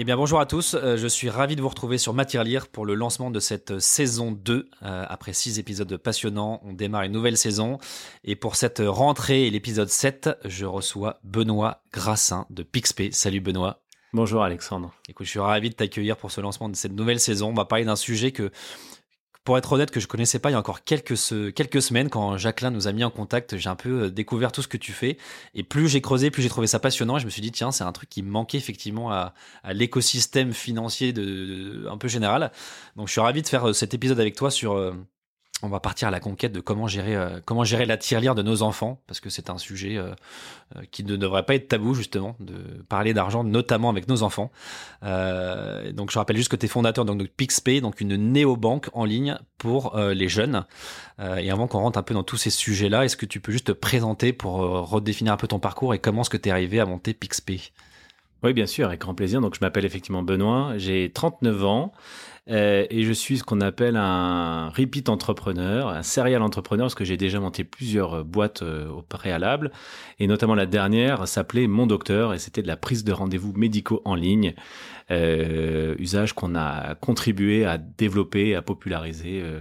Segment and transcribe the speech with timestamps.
[0.00, 2.68] Eh bien bonjour à tous, euh, je suis ravi de vous retrouver sur Matière Lire
[2.68, 4.70] pour le lancement de cette saison 2.
[4.84, 7.78] Euh, après 6 épisodes passionnants, on démarre une nouvelle saison.
[8.22, 13.10] Et pour cette rentrée et l'épisode 7, je reçois Benoît Grassin de Pixpay.
[13.10, 13.80] Salut Benoît.
[14.12, 14.94] Bonjour Alexandre.
[15.08, 17.48] Écoute, je suis ravi de t'accueillir pour ce lancement de cette nouvelle saison.
[17.48, 18.52] On va parler d'un sujet que,
[19.48, 22.10] pour être honnête, que je connaissais pas il y a encore quelques, se- quelques semaines
[22.10, 23.56] quand Jacqueline nous a mis en contact.
[23.56, 25.16] J'ai un peu euh, découvert tout ce que tu fais.
[25.54, 27.16] Et plus j'ai creusé, plus j'ai trouvé ça passionnant.
[27.16, 29.32] Et je me suis dit, tiens, c'est un truc qui manquait effectivement à,
[29.70, 31.14] l'écosystème financier
[31.90, 32.52] un peu général.
[32.96, 34.76] Donc je suis ravi de faire euh, cet épisode avec toi sur...
[35.62, 38.42] on va partir à la conquête de comment gérer, euh, comment gérer la tirelire de
[38.42, 40.12] nos enfants, parce que c'est un sujet euh,
[40.76, 42.54] euh, qui ne devrait pas être tabou, justement, de
[42.88, 44.50] parler d'argent, notamment avec nos enfants.
[45.02, 49.04] Donc, je rappelle juste que tu es fondateur donc, de PixPay, donc une néobanque en
[49.04, 50.64] ligne pour les jeunes.
[51.20, 53.68] Et avant qu'on rentre un peu dans tous ces sujets-là, est-ce que tu peux juste
[53.68, 56.80] te présenter pour redéfinir un peu ton parcours et comment est-ce que tu es arrivé
[56.80, 57.60] à monter PixPay?
[58.42, 59.40] Oui, bien sûr, avec grand plaisir.
[59.40, 61.92] Donc, je m'appelle effectivement Benoît, j'ai 39 ans
[62.48, 67.16] et je suis ce qu'on appelle un repeat entrepreneur, un serial entrepreneur, parce que j'ai
[67.18, 69.70] déjà monté plusieurs euh, boîtes euh, au préalable,
[70.18, 74.00] et notamment la dernière s'appelait Mon Docteur, et c'était de la prise de rendez-vous médicaux
[74.04, 74.54] en ligne,
[75.10, 79.40] euh, usage qu'on a contribué à développer, à populariser.
[79.42, 79.60] euh,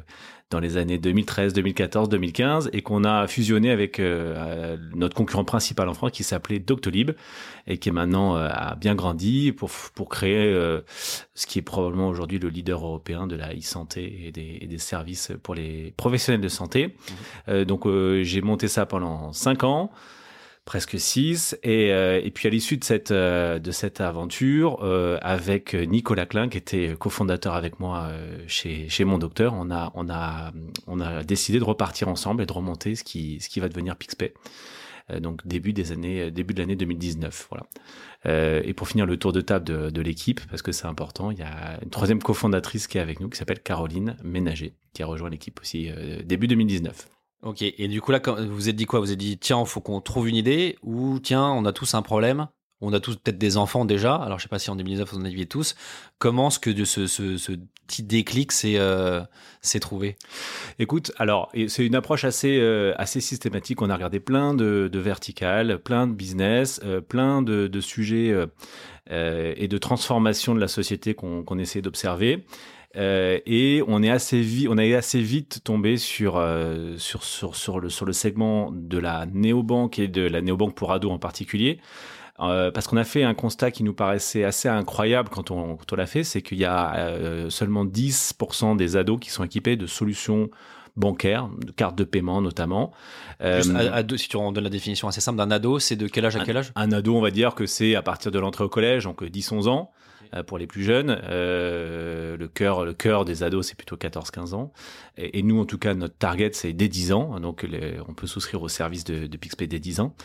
[0.50, 5.44] dans les années 2013, 2014, 2015 et qu'on a fusionné avec euh, euh, notre concurrent
[5.44, 7.12] principal en France qui s'appelait Doctolib
[7.68, 10.81] et qui est maintenant euh, a bien grandi pour pour créer euh,
[11.35, 14.78] ce qui est probablement aujourd'hui le leader européen de la e-santé et des, et des
[14.78, 16.96] services pour les professionnels de santé.
[17.50, 19.91] Euh, donc euh, j'ai monté ça pendant cinq ans
[20.67, 21.57] presque six.
[21.63, 26.28] Et, euh, et puis à l'issue de cette euh, de cette aventure euh, avec Nicolas
[26.28, 30.51] Klein qui était cofondateur avec moi euh, chez chez mon docteur on a on a
[30.85, 33.95] on a décidé de repartir ensemble et de remonter ce qui ce qui va devenir
[33.95, 34.33] Pixpay.
[35.09, 37.66] Euh, donc début des années début de l'année 2019 voilà.
[38.25, 41.31] Euh, et pour finir le tour de table de, de l'équipe parce que c'est important
[41.31, 45.01] il y a une troisième cofondatrice qui est avec nous qui s'appelle Caroline Ménager qui
[45.01, 45.89] a rejoint l'équipe aussi
[46.25, 47.07] début 2019
[47.43, 48.99] Ok, et du coup là, vous vous êtes dit quoi?
[48.99, 51.93] Vous vous êtes dit, tiens, faut qu'on trouve une idée, ou tiens, on a tous
[51.93, 52.47] un problème,
[52.81, 55.19] on a tous peut-être des enfants déjà, alors je sais pas si en 2019 vous
[55.19, 55.75] en aviez tous,
[56.17, 57.51] comment est-ce que ce, ce, ce
[57.87, 59.21] petit déclic s'est euh,
[59.81, 60.17] trouvé?
[60.79, 63.81] Écoute, alors c'est une approche assez euh, assez systématique.
[63.81, 68.31] On a regardé plein de, de verticales, plein de business, euh, plein de, de sujets
[68.31, 72.45] euh, et de transformation de la société qu'on qu'on essaie d'observer.
[72.97, 77.56] Euh, et on est assez vite, on est assez vite tombé sur euh, sur sur
[77.56, 81.19] sur le sur le segment de la néobanque et de la néobanque pour ados en
[81.19, 81.80] particulier.
[82.40, 85.94] Euh, parce qu'on a fait un constat qui nous paraissait assez incroyable quand on, quand
[85.94, 89.88] on l'a fait, c'est qu'il y a seulement 10% des ados qui sont équipés de
[89.88, 90.50] solutions
[90.96, 92.91] bancaires, de cartes de paiement notamment.
[93.41, 96.08] Juste à- ado, Si tu en donnes la définition assez simple d'un ado, c'est de
[96.08, 96.72] quel âge à quel âge?
[96.76, 99.67] un ado, on va dire que c'est à partir de l'entrée au collège, donc 10-11
[99.67, 99.91] ans.
[100.34, 104.53] Euh, Pour les plus jeunes, euh, le cœur, le cœur des ados, c'est plutôt 14-15
[104.53, 104.72] ans.
[105.18, 107.40] Et, nous, en tout cas, notre target, c'est dès 10 ans.
[107.40, 107.66] Donc,
[108.08, 110.16] on peut souscrire au service de, Pixpay dès 10 ans.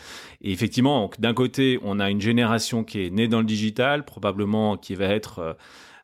[0.41, 4.77] Et effectivement, d'un côté, on a une génération qui est née dans le digital, probablement
[4.77, 5.57] qui va être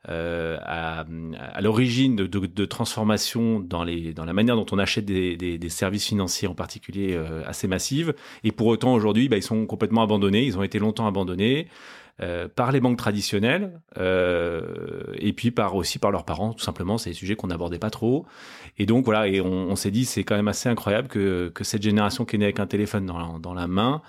[0.07, 1.05] euh, à,
[1.61, 7.19] l'origine de, de, transformations dans, la manière dont on achète des, services financiers en particulier
[7.45, 8.15] assez massives.
[8.43, 10.45] Et pour autant, aujourd'hui, bah, ils sont complètement abandonnés.
[10.45, 11.67] Ils ont été longtemps abandonnés.
[12.21, 16.97] Euh, par les banques traditionnelles euh, et puis par aussi par leurs parents tout simplement
[16.97, 18.25] c'est des sujets qu'on n'abordait pas trop
[18.77, 21.81] et donc voilà et on, s'est dit c'est quand même assez incroyable que, que cette
[21.81, 24.01] génération qui est née avec un téléphone dans la, main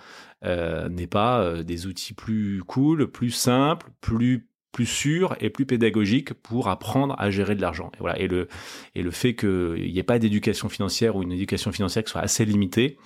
[0.44, 6.32] euh, n'ait pas des outils plus cool plus simples plus plus sûrs et plus pédagogiques
[6.34, 7.90] pour apprendre à gérer de l'argent.
[7.94, 8.18] Et voilà.
[8.20, 8.46] Et le,
[8.94, 12.20] et le fait qu'il n'y ait pas d'éducation financière ou une éducation financière qui soit
[12.20, 12.96] assez limitée,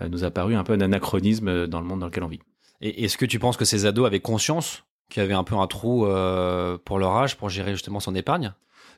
[0.00, 2.40] euh, nous a paru un peu un anachronisme dans le monde dans lequel on vit.
[2.84, 5.56] Et est-ce que tu penses que ces ados avaient conscience qu'il y avait un peu
[5.56, 8.52] un trou euh, pour leur âge pour gérer justement son épargne?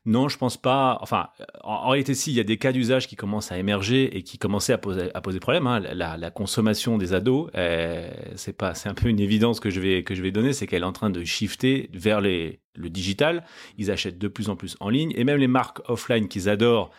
[0.06, 0.98] Non, je pense pas.
[1.02, 1.28] Enfin,
[1.62, 4.22] en, en réalité, si, il y a des cas d'usage qui commencent à émerger et
[4.22, 5.68] qui commençaient à poser, à poser problème.
[5.68, 5.80] Hein.
[5.80, 10.02] La, consommation des ados, euh, c'est pas, c'est un peu une évidence que je vais
[10.02, 13.44] que je vais donner, c'est qu'elle est en train de shifter vers le digital.
[13.78, 16.90] Ils achètent de plus en plus en ligne et même les marques offline qu'ils adorent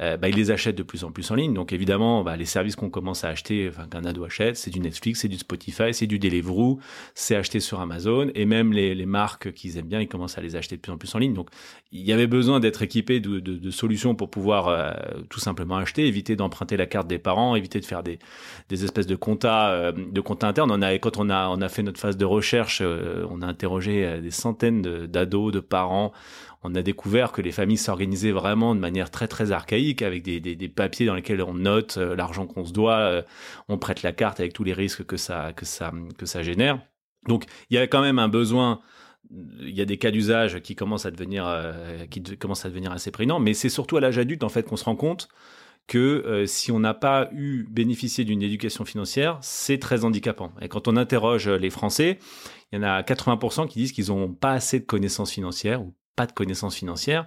[0.00, 1.54] euh, bah, ils les achètent de plus en plus en ligne.
[1.54, 5.20] Donc évidemment, bah, les services qu'on commence à acheter, qu'un ado achète, c'est du Netflix,
[5.20, 6.78] c'est du Spotify, c'est du Deliveroo,
[7.14, 10.56] c'est acheté sur Amazon, et même les, marques qu'ils aiment bien, ils commencent à les
[10.56, 11.34] acheter de plus en plus en ligne.
[11.34, 11.50] Donc
[11.92, 14.92] il y avait besoin d'être équipé de, solutions pour pouvoir euh,
[15.28, 18.18] tout simplement acheter, éviter d'emprunter la carte des parents, éviter de faire des,
[18.70, 20.70] espèces de comptas euh, de internes.
[20.70, 24.20] On a, quand on a, fait notre phase de recherche, euh, on a interrogé euh,
[24.20, 26.12] des centaines d'ados, de parents
[26.62, 30.40] on a découvert que les familles s'organisaient vraiment de manière très très archaïque avec des,
[30.40, 33.22] des, papiers dans lesquels on note euh, l'argent qu'on se doit, euh,
[33.68, 36.80] on prête la carte avec tous les risques que ça que ça que ça génère.
[37.26, 38.80] Donc il y a quand même un besoin
[39.30, 43.10] il y a des cas d'usage qui commencent à devenir euh, qui à devenir assez
[43.10, 45.28] prégnants, mais c'est surtout à l'âge adulte en fait qu'on se rend compte
[45.86, 50.52] que si on n'a pas eu bénéficié d'une éducation financière, c'est très handicapant.
[50.60, 52.20] Et quand on interroge les Français,
[52.70, 55.92] il y en a 80% qui disent qu'ils n'ont pas assez de connaissances financières ou
[56.26, 57.26] de connaissances financières.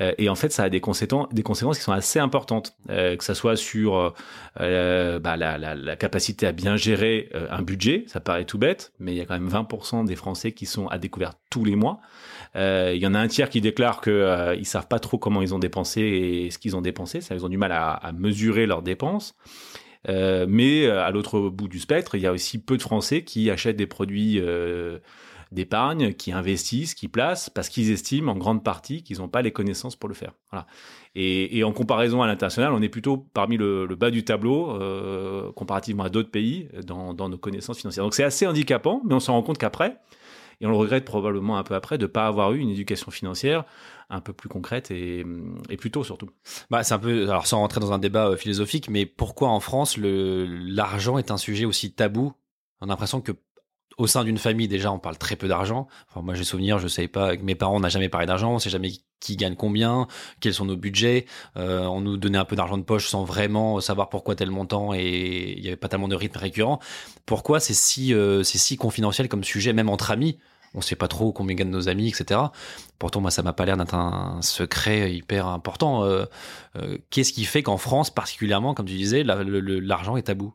[0.00, 1.28] Euh, et en fait, ça a des conséquences,
[1.78, 4.14] qui sont assez importantes, euh, que ça soit sur
[4.60, 8.04] euh, bah, la, capacité à bien gérer un budget.
[8.08, 10.88] Ça paraît tout bête, mais il y a quand même 20% des Français qui sont
[10.88, 12.00] à découvert tous les mois.
[12.56, 15.42] Il y en a un tiers qui déclare que euh, ils savent pas trop comment
[15.42, 17.20] ils ont dépensé et ce qu'ils ont dépensé.
[17.20, 19.34] Ça, ils ont du mal à, mesurer leurs dépenses.
[20.08, 23.76] Mais à l'autre bout du spectre, il y a aussi peu de Français qui achètent
[23.76, 24.40] des produits
[25.54, 29.52] d'épargne, qui investissent, qui placent, parce qu'ils estiment en grande partie qu'ils n'ont pas les
[29.52, 30.32] connaissances pour le faire.
[31.14, 36.04] Et, en comparaison à l'international, on est plutôt parmi le, bas du tableau, euh, comparativement
[36.04, 38.04] à d'autres pays, dans, dans, nos connaissances financières.
[38.04, 39.98] Donc c'est assez handicapant, mais on s'en rend compte qu'après,
[40.60, 43.10] et on le regrette probablement un peu après, de ne pas avoir eu une éducation
[43.10, 43.64] financière
[44.10, 45.24] un peu plus concrète et,
[45.70, 46.30] et plus tôt surtout.
[46.70, 49.60] Bah, c'est un peu, alors sans rentrer dans un débat euh, philosophique, mais pourquoi en
[49.60, 52.32] France l'argent est un sujet aussi tabou?
[52.80, 53.32] On a l'impression que
[53.96, 55.86] au sein d'une famille, déjà, on parle très peu d'argent.
[56.08, 58.58] Enfin, moi, j'ai souvenir, je sais pas, avec mes parents, on jamais parlé d'argent, on
[58.58, 58.90] sait jamais
[59.20, 60.06] qui gagne combien,
[60.40, 61.26] quels sont nos budgets.
[61.56, 64.92] Euh, on nous donnait un peu d'argent de poche sans vraiment savoir pourquoi tel montant
[64.94, 66.78] et il y avait pas tellement de rythme récurrent.
[67.24, 70.38] Pourquoi c'est si, euh, c'est si confidentiel comme sujet, même entre amis?
[70.74, 72.40] On sait pas trop combien gagnent nos amis, etc.
[72.98, 76.04] Pourtant, moi, ça m'a pas l'air d'être un secret hyper important.
[76.04, 76.24] Euh,
[76.76, 80.54] euh, Qu'est-ce qui fait qu'en France, particulièrement, comme tu disais, l'argent est tabou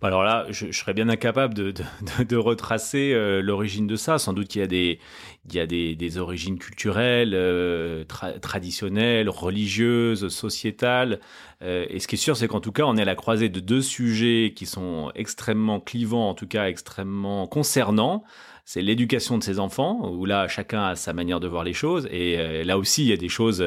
[0.00, 4.18] bah, alors là, je, serais bien incapable de retracer euh, l'origine de ça.
[4.18, 4.98] Sans doute qu'il y a des,
[5.52, 11.20] il y a des, origines culturelles, euh, tra traditionnelles, religieuses, sociétales.
[11.62, 13.48] Euh, et ce qui est sûr, c'est qu'en tout cas, on est à la croisée
[13.48, 18.24] de deux sujets qui sont extrêmement clivants, en tout cas extrêmement concernants
[18.66, 22.06] c'est l'éducation de ses enfants, où là, chacun a sa manière de voir les choses.
[22.12, 23.64] Et euh, là aussi, il y a des choses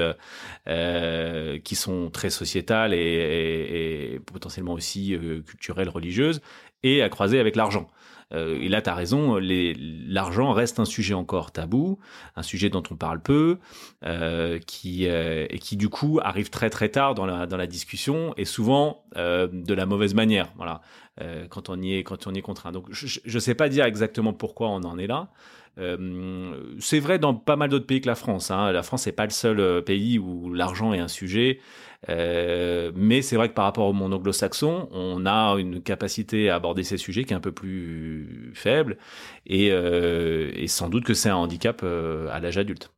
[0.65, 6.39] qui sont très sociétales et, et, potentiellement aussi culturelles, religieuses,
[6.83, 7.89] et à croiser avec l'argent.
[8.31, 11.99] Euh, et là, tu as raison, l'argent reste un sujet encore tabou,
[12.35, 13.57] un sujet dont on parle peu,
[14.05, 17.67] euh, qui, euh, et qui du coup arrive très très tard dans la, dans la
[17.67, 20.49] discussion et souvent de la mauvaise manière.
[20.55, 20.81] Voilà,
[21.49, 22.71] quand on y est quand on y est contraint.
[22.71, 25.29] Donc je ne sais pas dire exactement pourquoi on en est là.
[26.79, 28.51] C'est vrai dans pas mal d'autres pays que la France.
[28.51, 28.71] Hein.
[28.71, 31.59] La France n'est pas le seul pays où l'argent est un sujet.
[32.10, 36.55] Euh, mais c'est vrai que par rapport au monde anglo-saxon, on a une capacité à
[36.55, 38.98] aborder ces sujets qui est un peu plus faible,
[39.45, 42.91] et, euh, sans doute que c'est un handicap euh, à l'âge adulte.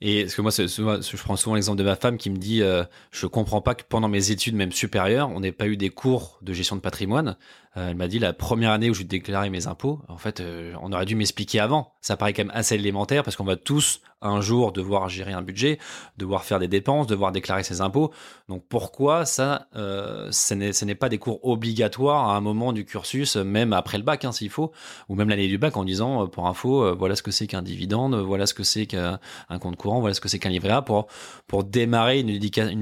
[0.00, 2.62] Et parce que moi, je prends souvent l'exemple de ma femme qui me dit,
[3.10, 6.38] je comprends pas que pendant mes études, même supérieures, on n'ait pas eu des cours
[6.42, 7.36] de gestion de patrimoine.
[7.78, 10.74] Euh, elle m'a dit la première année où je déclarais mes impôts, en fait, euh,
[10.82, 11.92] on aurait dû m'expliquer avant.
[12.00, 15.42] Ça paraît quand même assez élémentaire parce qu'on va tous un jour devoir gérer un
[15.42, 15.78] budget,
[16.16, 18.12] devoir faire des dépenses, devoir déclarer ses impôts.
[18.48, 23.36] Donc pourquoi ça, euh, ce n'est pas des cours obligatoires à un moment du cursus,
[23.36, 24.72] même après le bac hein, s'il faut,
[25.08, 28.16] ou même l'année du bac en disant, pour info, voilà ce que c'est qu'un dividende,
[28.16, 29.20] voilà ce que c'est qu'un
[29.60, 32.28] compte courant, voilà ce que c'est qu'un livret A pour démarrer une,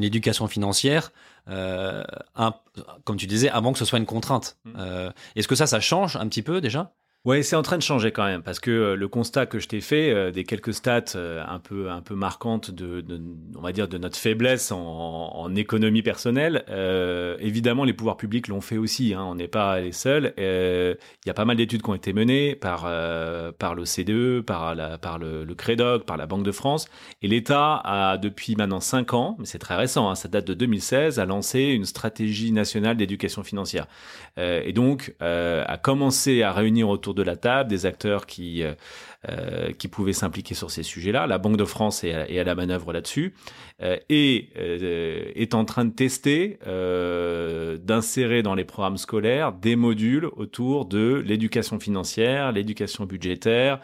[0.04, 1.12] éducation financière
[1.48, 2.54] un,
[3.04, 4.58] comme tu disais, avant que ce soit une contrainte.
[4.64, 4.72] Mm.
[4.78, 6.92] Euh, Est-ce que ça, ça change un petit peu déjà?
[7.26, 9.66] Ouais, c'est en train de changer quand même parce que euh, le constat que je
[9.66, 13.04] t'ai fait, euh, des quelques stats euh, un peu un peu marquantes de,
[13.56, 16.64] on va dire de notre faiblesse en, économie personnelle.
[17.40, 19.14] évidemment, les pouvoirs publics l'ont fait aussi.
[19.14, 20.34] Hein, on n'est pas les seuls.
[20.36, 22.82] Il y a pas mal d'études qui ont été menées par
[23.58, 26.88] par l'OCDE, par le, le, par la Banque de France,
[27.22, 30.54] et l'État a depuis maintenant cinq ans, mais c'est très récent, hein, ça date de
[30.54, 33.86] 2016, a lancé une stratégie nationale d'éducation financière
[34.36, 38.74] et donc a commencé à réunir autour de la table, des acteurs qui, euh,
[39.28, 41.26] euh, qui pouvaient s'impliquer sur ces sujets-là.
[41.26, 43.34] La Banque de France est à, la manœuvre là-dessus
[43.82, 44.50] euh, et
[45.34, 46.58] est en train de tester,
[47.84, 53.80] d'insérer dans les programmes scolaires des modules autour de l'éducation financière, l'éducation budgétaire,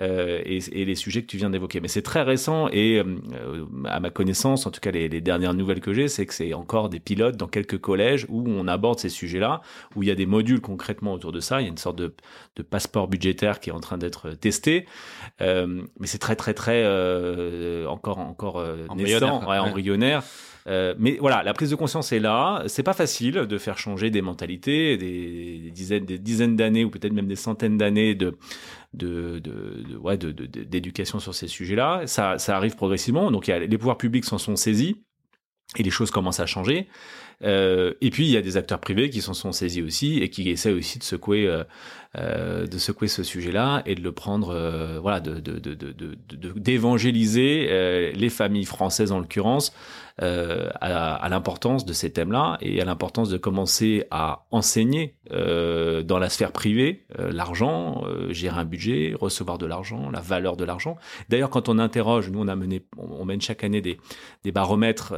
[0.00, 1.80] euh, et, et, les sujets que tu viens d'évoquer.
[1.80, 5.54] Mais c'est très récent et euh, à ma connaissance, en tout cas les, les dernières
[5.54, 8.98] nouvelles que j'ai, c'est que c'est encore des pilotes dans quelques collèges où on aborde
[8.98, 9.60] ces sujets-là,
[9.94, 11.60] où il y a des modules concrètement autour de ça.
[11.60, 12.12] Il y a une sorte de,
[12.56, 14.86] de passeport budgétaire qui est en train d'être testé,
[15.40, 20.24] euh, mais c'est très très très euh, encore encore euh, naissant, ouais, embryonnaire.
[20.66, 22.62] Euh, mais voilà, la prise de conscience est là.
[22.68, 27.12] C'est pas facile de faire changer des mentalités, des, dizaines, des dizaines d'années ou peut-être
[27.12, 28.36] même des centaines d'années de
[28.94, 32.06] de, de, ouais, d'éducation sur ces sujets-là.
[32.06, 33.30] Ça, ça arrive progressivement.
[33.30, 34.96] Donc, les pouvoirs publics s'en sont saisis
[35.76, 36.88] et les choses commencent à changer.
[37.42, 40.30] Euh, et puis il y a des acteurs privés qui s'en sont saisis aussi et
[40.30, 41.64] qui essaient aussi de secouer, euh,
[42.16, 45.40] euh, de secouer ce sujet-là et de le prendre, euh, voilà, de,
[46.56, 49.72] d'évangéliser euh, les familles françaises en l'occurrence
[50.20, 56.52] à, l'importance de ces thèmes-là et à l'importance de commencer à enseigner dans la sphère
[56.52, 60.96] privée l'argent, gérer un budget, recevoir de l'argent, la valeur de l'argent.
[61.30, 63.98] D'ailleurs, quand on interroge, nous on a mené, on, mène chaque année des,
[64.44, 65.14] des baromètres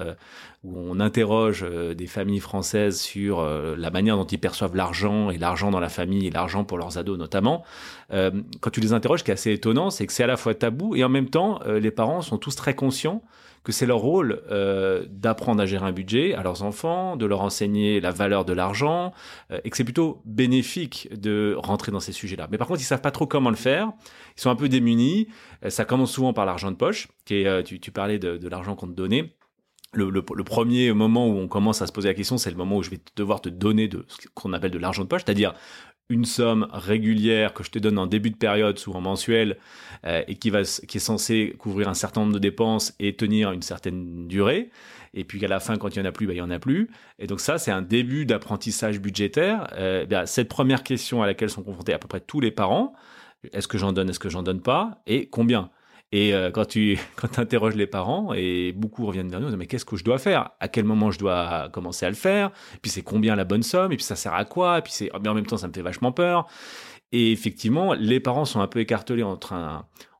[0.64, 1.62] où on interroge
[1.94, 6.26] des familles françaises sur la manière dont ils perçoivent l'argent et l'argent dans la famille
[6.26, 7.64] et l'argent pour leurs ados notamment.
[8.10, 10.96] quand tu les interroges, qui est assez étonnant, c'est que c'est à la fois tabou
[10.96, 13.22] et en même temps, les parents sont tous très conscients
[13.66, 17.40] que c'est leur rôle euh, d'apprendre à gérer un budget à leurs enfants, de leur
[17.40, 19.12] enseigner la valeur de l'argent,
[19.50, 22.46] euh, et que c'est plutôt bénéfique de rentrer dans ces sujets-là.
[22.52, 23.90] Mais par contre, ils savent pas trop comment le faire.
[24.36, 25.26] Ils sont un peu démunis.
[25.64, 28.86] Euh, ça commence souvent par l'argent de poche, qui est, tu, parlais de, l'argent qu'on
[28.86, 29.34] te donnait.
[29.92, 32.56] Le, le, le, premier moment où on commence à se poser la question, c'est le
[32.56, 35.22] moment où je vais devoir te donner de ce qu'on appelle de l'argent de poche,
[35.24, 35.54] c'est-à-dire
[36.08, 39.58] une somme régulière que je te donne en début de période, souvent mensuelle,
[40.04, 43.52] euh, et qui, va, qui est censée couvrir un certain nombre de dépenses et tenir
[43.52, 44.70] une certaine durée.
[45.14, 46.50] Et puis qu'à la fin, quand il n'y en a plus, bah, il n'y en
[46.50, 46.90] a plus.
[47.18, 49.66] Et donc ça, c'est un début d'apprentissage budgétaire.
[49.76, 52.94] Euh, bah, cette première question à laquelle sont confrontés à peu près tous les parents,
[53.52, 55.70] est-ce que j'en donne, est-ce que j'en donne pas, et combien?
[56.12, 59.84] Et euh, quand tu quand interroges les parents, et beaucoup reviennent vers nous, mais qu'est-ce
[59.84, 60.50] que je dois faire?
[60.60, 62.50] À quel moment je dois commencer à le faire?
[62.74, 63.92] Et Puis c'est combien la bonne somme?
[63.92, 64.78] Et puis ça sert à quoi?
[64.78, 66.46] Et puis c'est, en même temps, ça me fait vachement peur.
[67.12, 69.54] Et effectivement, les parents sont un peu écartelés entre,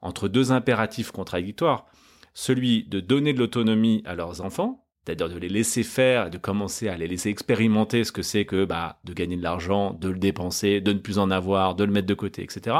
[0.02, 1.86] entre deux impératifs contradictoires.
[2.32, 6.88] Celui de donner de l'autonomie à leurs enfants, c'est-à-dire de les laisser faire de commencer
[6.88, 10.18] à les laisser expérimenter ce que c'est que bah, de gagner de l'argent, de le
[10.18, 12.76] dépenser, de ne plus en avoir, de le mettre de côté, etc.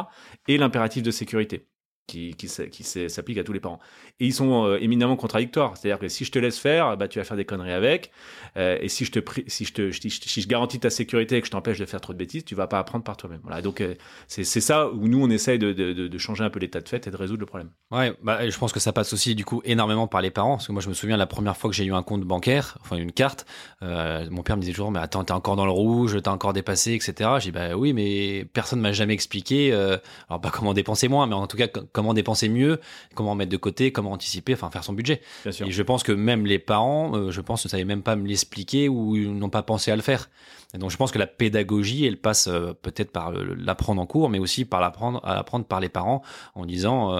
[0.49, 1.67] Et l'impératif de sécurité
[2.07, 3.81] qui, qui, qui s'applique à tous les parents.
[4.19, 5.77] Et ils sont euh, éminemment contradictoires.
[5.77, 8.11] C'est-à-dire que si je te laisse faire, bah, tu vas faire des conneries avec.
[8.57, 11.47] Euh, et si je, te, si, je te, si, je, garantis ta sécurité et que
[11.47, 13.41] je t'empêche de faire trop de bêtises, tu vas pas apprendre par toi-même.
[13.43, 13.61] Voilà.
[13.61, 13.95] Donc, euh,
[14.27, 17.07] c'est ça où nous, on essaye de, de, de, changer un peu l'état de fait
[17.07, 17.69] et de résoudre le problème.
[17.91, 20.57] Ouais, bah, je pense que ça passe aussi, du coup, énormément par les parents.
[20.57, 22.79] Parce que moi, je me souviens la première fois que j'ai eu un compte bancaire,
[22.81, 23.45] enfin, une carte,
[23.83, 26.95] mon père me disait toujours, mais attends, t'es encore dans le rouge, t'as encore dépassé,
[26.95, 27.31] etc.
[27.39, 31.35] J'ai dit, bah oui, mais personne m'a jamais expliqué, alors pas comment dépenser moins, mais
[31.35, 32.81] en tout cas, comment dépenser mieux,
[33.15, 35.21] comment mettre de côté, comment anticiper, enfin faire son budget.
[35.47, 38.27] Et je pense que même les parents, euh, je pense, ne savaient même pas me
[38.27, 40.29] l'expliquer ou n'ont pas pensé à le faire.
[40.75, 44.29] Et donc je pense que la pédagogie, elle passe euh, peut-être par l'apprendre en cours,
[44.29, 46.23] mais aussi par l'apprendre à apprendre par les parents
[46.55, 47.19] en disant.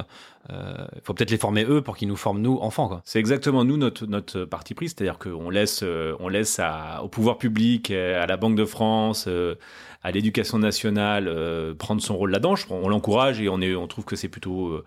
[0.49, 3.01] il euh, faut peut-être les former eux pour qu'ils nous forment nous enfants.
[3.05, 5.85] C'est exactement nous notre notre parti pris, c'est-à-dire qu'on laisse
[6.21, 9.29] on laisse à, au pouvoir public, à la Banque de France,
[10.03, 12.55] à l'éducation nationale prendre son rôle là-dedans.
[12.71, 14.85] On l'encourage et on est on trouve que c'est plutôt euh,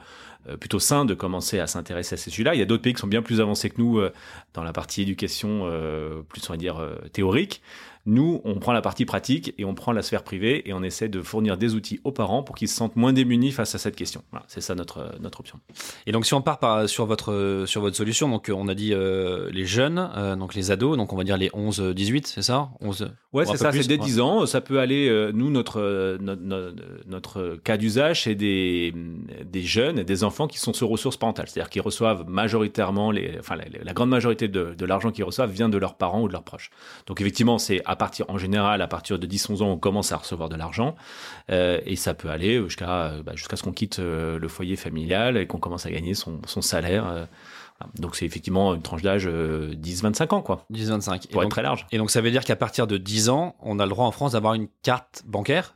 [0.60, 2.56] plutôt sain de commencer à s'intéresser à ces sujets-là.
[2.56, 4.14] Il y a d'autres pays qui sont bien plus avancés que nous euh,
[4.54, 6.82] dans la partie éducation euh, plus on va dire
[7.14, 7.62] théorique.
[8.10, 11.10] Nous, on prend la partie pratique et on prend la sphère privée et on essaie
[11.10, 13.96] de fournir des outils aux parents pour qu'ils se sentent moins démunis face à cette
[13.96, 14.24] question.
[14.32, 15.60] Voilà, c'est ça notre, notre option.
[16.08, 18.96] Et donc si on part par, sur, votre, sur votre solution, donc on a dit
[18.96, 22.70] euh, les jeunes, euh, donc les ados, donc on va dire les 11-18, c'est ça?
[22.82, 24.06] 11, Ouais, c'est ça, c'est dès ouais.
[24.06, 24.46] 10 ans.
[24.48, 26.76] Ça peut aller, euh, nous, notre, euh, notre, notre,
[27.06, 28.92] notre cas d'usage, c'est des,
[29.46, 31.48] des jeunes et des enfants qui sont sur ressources parentales.
[31.48, 35.52] C'est-à-dire qu'ils reçoivent majoritairement, les, enfin, la, la grande majorité de, de l'argent qu'ils reçoivent
[35.52, 36.72] vient de leurs parents ou de leurs proches.
[37.06, 40.18] Donc, effectivement, c'est à partir, en général, à partir de 10-11 ans, on commence à
[40.18, 40.96] recevoir de l'argent.
[41.52, 44.76] Euh, et ça peut aller jusqu'à euh, bah, jusqu'à ce qu'on quitte euh, le foyer
[44.76, 47.28] familial et qu'on commence à gagner son, son salaire.
[48.00, 51.26] donc, c'est effectivement une tranche d'âge euh, 10-25 ans, quoi, 10-25.
[51.26, 51.86] Et pour être donc, très large.
[51.92, 54.12] et donc ça veut dire qu'à partir de 10 ans, on a le droit en
[54.12, 55.76] France d'avoir une carte bancaire?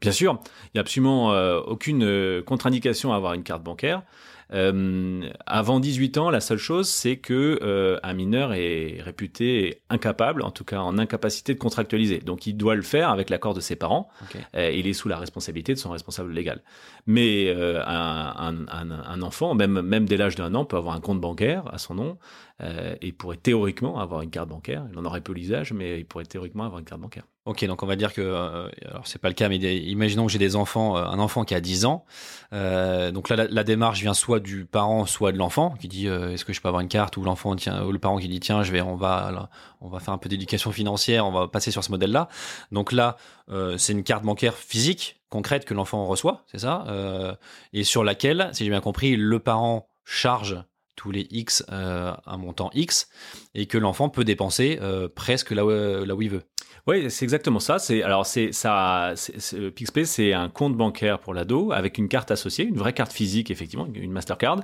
[0.00, 4.02] Bien sûr, il n'y a absolument euh, aucune contre-indication à avoir une carte bancaire.
[4.52, 10.42] Euh, avant 18 ans, la seule chose, c'est que euh, un mineur est réputé incapable,
[10.42, 12.18] en tout cas en incapacité de contractualiser.
[12.18, 14.08] Donc, il doit le faire avec l'accord de ses parents.
[14.54, 16.62] Euh, il est sous la responsabilité de son responsable légal.
[17.06, 20.94] Mais euh, un, un- un- un enfant, même, même dès l'âge d'un an, peut avoir
[20.94, 22.18] un compte bancaire à son nom
[22.62, 24.86] euh, et pourrait théoriquement avoir une carte bancaire.
[24.92, 27.24] Il en aurait peu l'usage, mais il pourrait théoriquement avoir une carte bancaire.
[27.44, 30.32] Ok, donc on va dire que, euh, alors c'est pas le cas, mais imaginons que
[30.32, 32.04] j'ai des enfants, euh, un enfant qui a 10 ans.
[32.52, 36.44] Euh, donc là, la, démarche vient soit du parent, soit de l'enfant qui dit est-ce
[36.44, 38.70] que je peux avoir une carte, ou l'enfant ou le parent qui dit tiens, je
[38.70, 41.90] vais, on va, on va faire un peu d'éducation financière, on va passer sur ce
[41.90, 42.28] modèle-là.
[42.70, 43.16] Donc là,
[43.76, 46.84] c'est une carte bancaire physique, concrète que l'enfant reçoit, c'est ça,
[47.72, 50.62] et sur laquelle, si j'ai bien compris, le parent charge
[50.94, 53.08] tous les X un montant X
[53.54, 54.78] et que l'enfant peut dépenser
[55.16, 56.44] presque là où il veut.
[56.88, 57.78] Oui, c'est exactement ça.
[57.78, 59.12] C'est alors c'est ça.
[59.14, 63.12] c'est- PixPay, c'est un compte bancaire pour l'ado avec une carte associée, une vraie carte
[63.12, 64.60] physique effectivement, une Mastercard,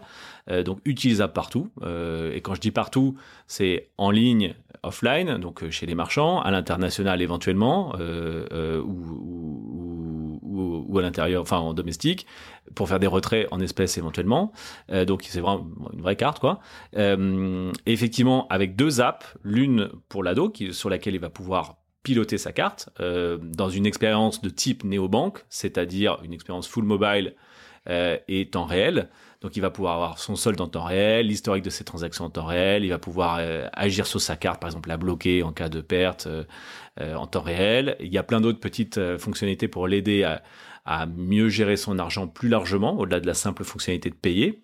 [0.51, 1.71] euh, donc utilisable partout.
[1.83, 3.15] Euh, et quand je dis partout,
[3.47, 10.99] c'est en ligne, offline, donc euh, chez les marchands, à l'international éventuellement, euh, euh, ou,
[10.99, 12.27] à l'intérieur, enfin en domestique,
[12.75, 14.51] pour faire des retraits en espèces éventuellement.
[14.91, 16.59] Euh, donc c'est vraiment une vraie carte quoi.
[16.97, 21.77] Euh, effectivement, avec deux apps, l'une pour l'ado qui sur laquelle il va pouvoir
[22.09, 27.35] piloter sa carte euh, dans une expérience de type néobanque, c'est-à-dire une expérience full mobile
[27.91, 29.11] euh, et temps réel.
[29.43, 32.31] Donc il va pouvoir avoir son solde en temps réel, l'historique de ses transactions en
[32.31, 35.53] temps réel, il va pouvoir euh, agir sur sa carte, par exemple la bloquer en
[35.53, 36.27] cas de perte
[37.01, 37.97] en temps réel.
[38.01, 40.43] Il y a plein d'autres petites euh, fonctionnalités pour l'aider à,
[40.85, 44.63] à mieux gérer son argent plus largement, au-delà de la simple fonctionnalité de payer.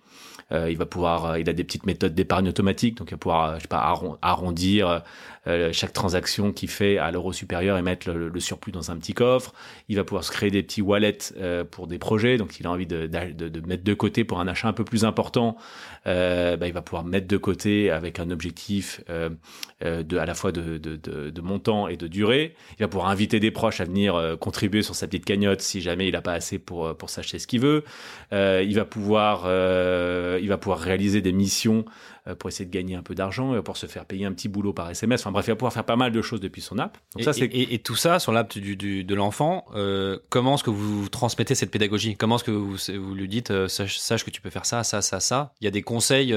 [0.52, 3.18] Euh, il va pouvoir, euh, il a des petites méthodes d'épargne automatique, donc il va
[3.18, 5.02] pouvoir, euh, arrondir
[5.47, 9.12] euh, chaque transaction qu'il fait à l'euro supérieur et mettre le, surplus dans un petit
[9.12, 9.52] coffre.
[9.88, 12.70] Il va pouvoir se créer des petits wallets euh, pour des projets, donc s'il a
[12.70, 15.56] envie de, de, mettre de côté pour un achat un peu plus important,
[16.06, 19.30] euh, bah, il va pouvoir mettre de côté avec un objectif euh,
[19.84, 22.24] euh, de, à la fois de, de montant et de durée.
[22.32, 25.80] Il va pouvoir inviter des proches à venir euh, contribuer sur sa petite cagnotte si
[25.80, 27.84] jamais il n'a pas assez pour, euh, pour s'acheter ce qu'il veut.
[28.32, 29.43] Euh, il va pouvoir,
[30.41, 31.84] il va pouvoir réaliser des missions
[32.39, 34.49] pour essayer de gagner un peu d'argent, il va pouvoir se faire payer un petit
[34.49, 35.21] boulot par SMS.
[35.21, 36.97] Enfin bref, il va pouvoir faire pas mal de choses depuis son app.
[37.13, 39.67] Donc Et, ça, c'est et- et- et tout ça sur l'app du, du- de l'enfant,
[40.30, 42.17] comment est-ce que vous transmettez cette pédagogie?
[42.17, 45.02] Comment est-ce que vous, vous lui dites sache, sache que tu peux faire ça, ça,
[45.02, 45.52] ça, ça?
[45.60, 46.34] Il y a des conseils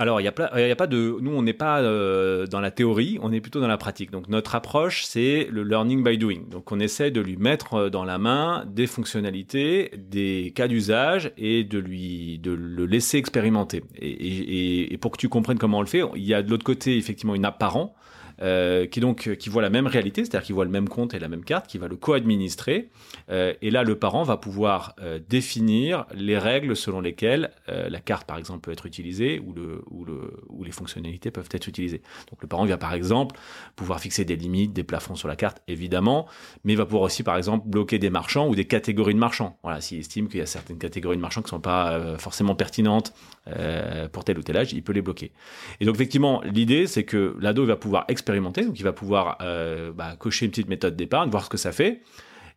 [0.00, 1.16] Alors, il n'y a, y a pas de.
[1.20, 4.12] Nous, on n'est pas euh, dans la théorie, on est plutôt dans la pratique.
[4.12, 6.42] Donc, notre approche, c'est le learning by doing.
[6.48, 11.32] Donc, on essaie de lui mettre euh, dans la main des fonctionnalités, des cas d'usage
[11.36, 13.82] et de lui de le laisser expérimenter.
[13.96, 16.50] Et, et- et pour que tu comprennes comment on le fait, il y a de
[16.50, 17.94] l'autre côté effectivement une app parent.
[18.40, 21.18] Euh, qui donc qui voit la même réalité, c'est-à-dire qui voit le même compte et
[21.18, 22.88] la même carte, qui va le co-administrer.
[23.30, 28.00] Euh, et là, le parent va pouvoir euh, définir les règles selon lesquelles euh, la
[28.00, 31.68] carte, par exemple, peut être utilisée ou, le, ou, le, ou les fonctionnalités peuvent être
[31.68, 32.02] utilisées.
[32.30, 33.36] Donc, le parent va, par exemple,
[33.76, 36.26] pouvoir fixer des limites, des plafonds sur la carte, évidemment,
[36.64, 39.58] mais il va pouvoir aussi, par exemple, bloquer des marchands ou des catégories de marchands.
[39.62, 42.18] Voilà, s'il estime qu'il y a certaines catégories de marchands qui ne sont pas euh,
[42.18, 43.12] forcément pertinentes
[43.56, 45.32] euh, pour tel ou tel âge, il peut les bloquer.
[45.80, 49.92] Et donc, effectivement, l'idée, c'est que l'ado va pouvoir expérimenter, donc il va pouvoir euh,
[49.92, 52.02] bah, cocher une petite méthode d'épargne, voir ce que ça fait.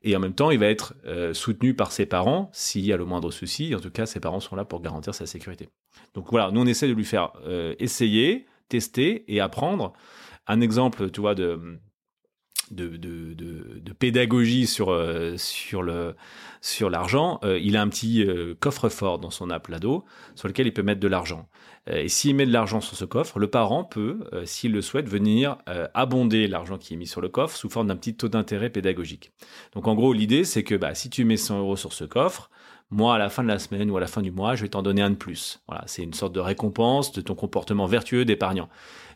[0.03, 2.97] Et en même temps, il va être euh, soutenu par ses parents s'il y a
[2.97, 3.75] le moindre souci.
[3.75, 5.69] En tout cas, ses parents sont là pour garantir sa sécurité.
[6.15, 7.31] Donc voilà, nous on essaie de lui faire
[7.79, 9.93] essayer, tester et apprendre.
[10.47, 11.79] Un exemple, tu vois, de
[12.71, 15.35] de, pédagogie sur euh,
[16.89, 20.05] l'argent, euh, il a un petit euh, coffre-fort dans son app Lado
[20.35, 21.47] sur lequel il peut mettre de l'argent.
[21.87, 25.57] Et s'il met de l'argent sur ce coffre, le parent peut, s'il le souhaite, venir
[25.95, 29.31] abonder l'argent qui est mis sur le coffre sous forme d'un petit taux d'intérêt pédagogique.
[29.73, 32.51] Donc en gros, l'idée c'est que bah, si tu mets 100 euros sur ce coffre,
[32.91, 34.67] moi, à la fin de la semaine ou à la fin du mois, je vais
[34.67, 35.61] t'en donner un de plus.
[35.67, 38.67] Voilà, c'est une sorte de récompense de ton comportement vertueux d'épargnant.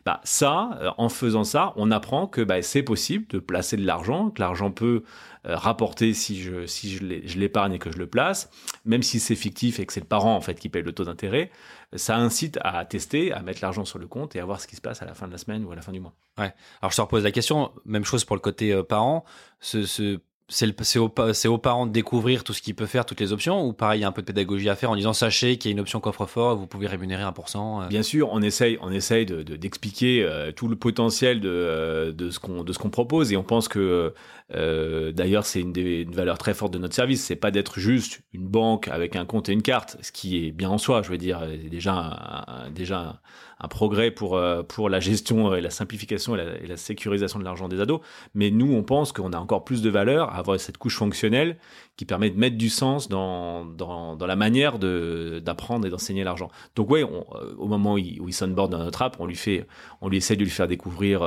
[0.06, 3.84] Bah, ça, euh, en faisant ça, on apprend que bah, c'est possible de placer de
[3.84, 5.02] l'argent, que l'argent peut
[5.46, 8.48] euh, rapporter si je, si je l'épargne et que je le place,
[8.84, 11.02] même si c'est fictif et que c'est le parent en fait qui paye le taux
[11.02, 11.50] d'intérêt,
[11.92, 14.76] ça incite à tester, à mettre l'argent sur le compte et à voir ce qui
[14.76, 16.14] se passe à la fin de la semaine ou à la fin du mois.
[16.38, 16.54] Ouais.
[16.82, 19.24] Alors je te repose la question, même chose pour le côté euh, parent,
[19.58, 23.72] ce, c'est aux, parents de découvrir tout ce qu'il peut faire, toutes les options, ou
[23.72, 25.72] pareil, il y a un peu de pédagogie à faire en disant sachez qu'il y
[25.72, 27.82] a une option coffre-fort, vous pouvez rémunérer 1%.
[27.82, 27.88] Euh.
[27.88, 32.30] Bien sûr, on essaye, on essaye d'expliquer de, euh, tout le potentiel de, euh, de
[32.30, 34.14] ce qu'on propose et on pense que
[34.50, 38.46] d'ailleurs c'est une, une valeur très forte de notre service, c'est pas d'être juste une
[38.46, 41.18] banque avec un compte et une carte, ce qui est bien en soi, je veux
[41.18, 43.20] dire, déjà, déjà un
[43.68, 47.80] progrès pour, euh, pour la gestion et la simplification et la, sécurisation de l'argent des
[47.80, 48.00] ados.
[48.34, 51.56] Mais nous, on pense qu'on a encore plus de valeur à avoir cette couche fonctionnelle
[51.96, 56.50] qui permet de mettre du sens dans, dans, la manière d'apprendre et d'enseigner l'argent.
[56.74, 59.36] Donc on, euh, au moment où il, où il sonboard dans notre app, on lui
[59.36, 59.66] fait,
[60.02, 61.22] on lui essaie de lui faire découvrir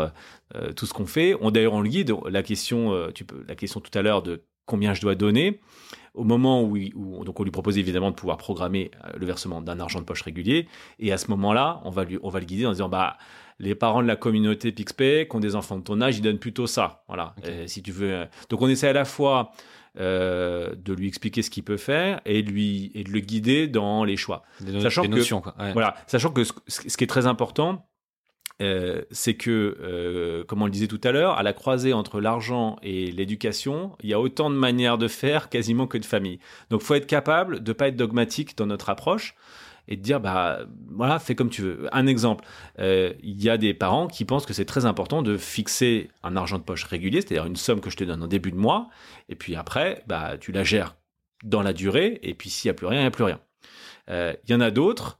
[0.55, 1.35] euh, tout ce qu'on fait.
[1.51, 2.13] D'ailleurs on le guide.
[2.29, 5.59] La question, tu peux, la question tout à l'heure de combien je dois donner
[6.13, 6.77] au moment où,
[7.23, 10.21] donc on lui propose évidemment de pouvoir programmer euh, le versement d'un argent de poche
[10.21, 10.67] régulier.
[10.99, 13.17] Et à ce moment-là on va lui on va le guider en disant bah
[13.59, 16.39] les parents de la communauté PixPay qui ont des enfants de ton âge ils donnent
[16.39, 17.03] plutôt ça.
[17.07, 17.35] Voilà.
[17.65, 19.51] Si tu veux euh, donc on essaie à la fois
[19.99, 24.03] euh, de lui expliquer ce qu'il peut faire et lui et de le guider dans
[24.03, 24.43] les choix.
[24.81, 25.95] Sachant que voilà.
[26.07, 27.88] Sachant que ce qui est très important
[28.61, 32.19] euh, c'est que, euh, comme on le disait tout à l'heure, à la croisée entre
[32.19, 36.39] l'argent et l'éducation, il y a autant de manières de faire quasiment que de familles.
[36.69, 39.35] Donc, faut être capable de pas être dogmatique dans notre approche
[39.87, 41.87] et de dire, bah voilà, fais comme tu veux.
[41.93, 42.43] Un exemple,
[42.79, 46.35] euh, il y a des parents qui pensent que c'est très important de fixer un
[46.35, 48.89] argent de poche régulier, c'est-à-dire une somme que je te donne en début de mois,
[49.29, 50.95] et puis après, bah tu la gères
[51.43, 53.39] dans la durée, et puis s'il n'y a plus rien, il n'y a plus rien.
[54.09, 55.18] Il y en a d'autres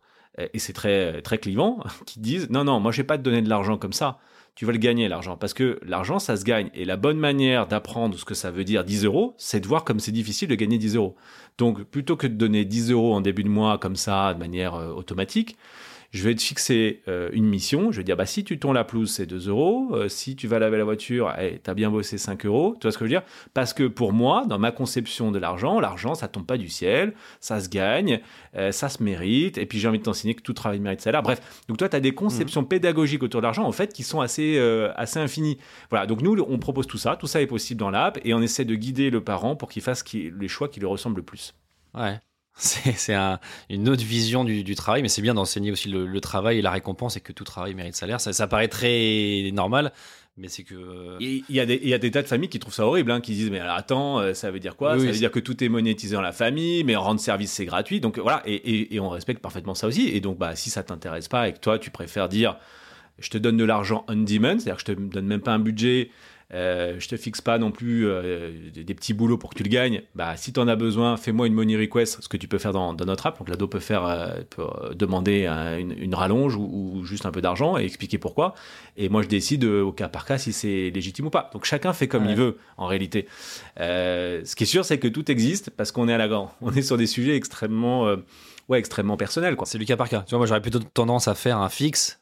[0.53, 3.41] et c'est très, très clivant, qui disent non, non, moi je vais pas te donner
[3.41, 4.19] de l'argent comme ça.
[4.55, 5.37] Tu vas le gagner, l'argent.
[5.37, 6.69] Parce que l'argent, ça se gagne.
[6.73, 9.85] Et la bonne manière d'apprendre ce que ça veut dire 10 euros, c'est de voir
[9.85, 11.15] comme c'est difficile de gagner 10 euros.
[11.57, 14.75] Donc, plutôt que de donner 10 euros en début de mois comme ça, de manière
[14.75, 15.55] euh, automatique,
[16.11, 17.91] je vais te fixer euh, une mission.
[17.91, 19.89] Je vais dire, bah, si tu tournes la pelouse, c'est 2 euros.
[19.93, 22.75] Euh, si tu vas laver la voiture, hey, tu as bien bossé 5 euros.
[22.79, 23.23] Tu vois ce que je veux dire?
[23.53, 27.13] Parce que pour moi, dans ma conception de l'argent, l'argent, ça tombe pas du ciel,
[27.39, 28.21] ça se gagne,
[28.55, 29.59] euh, ça se mérite.
[29.59, 31.21] Et puis j'ai envie de t'enseigner que tout travail mérite salaire.
[31.21, 32.67] Bref, donc toi, tu as des conceptions mmh.
[32.67, 34.57] pédagogiques autour de l'argent, en fait, qui sont assez,
[34.95, 35.57] assez infinies.
[35.91, 37.17] Voilà, donc nous, on propose tout ça.
[37.17, 39.83] Tout ça est possible dans l'app et on essaie de guider le parent pour qu'il
[39.83, 41.53] fasse les choix qui lui ressemblent le plus.
[41.93, 42.19] Ouais.
[42.59, 43.15] C'est
[43.69, 47.15] une autre vision du, travail, mais c'est bien d'enseigner aussi le, travail et la récompense
[47.15, 48.19] et que tout travail mérite salaire.
[48.19, 49.93] Ça, paraît très normal,
[50.37, 50.75] mais c'est que.
[50.75, 53.11] Euh, il y, a des, y a des tas de familles qui trouvent ça horrible,
[53.11, 54.99] hein, qui disent Mais attends, euh, ça veut dire quoi?
[54.99, 58.01] Ça veut dire que tout est monétisé dans la famille, mais rendre service c'est gratuit.
[58.01, 60.09] Donc voilà, et, et, on respecte parfaitement ça aussi.
[60.09, 62.57] Et donc, bah, si ça t'intéresse pas et que toi tu préfères dire
[63.19, 65.59] Je te donne de l'argent on demand, c'est-à-dire que je te donne même pas un
[65.59, 66.11] budget
[66.51, 69.69] euh, je te fixe pas non plus euh, des, petits boulots pour que tu le
[69.69, 70.01] gagnes.
[70.15, 72.73] Bah, si tu en as besoin, fais-moi une money request, ce que tu peux faire
[72.73, 73.37] dans, notre app.
[73.37, 77.83] Donc l'ado peut faire, euh, peut demander une, rallonge ou, juste un peu d'argent et
[77.83, 78.55] expliquer pourquoi.
[78.97, 81.49] Et moi, je décide au cas par cas si c'est légitime ou pas.
[81.53, 83.27] Donc chacun fait comme il veut en réalité.
[83.77, 86.49] ce qui est sûr, c'est que tout existe parce qu'on est à la grande.
[86.61, 88.15] On est sur des sujets extrêmement
[88.69, 90.21] ouais, extrêmement personnels C'est du cas par cas.
[90.21, 92.19] Tu vois, moi, j'aurais plutôt tendance à faire un fixe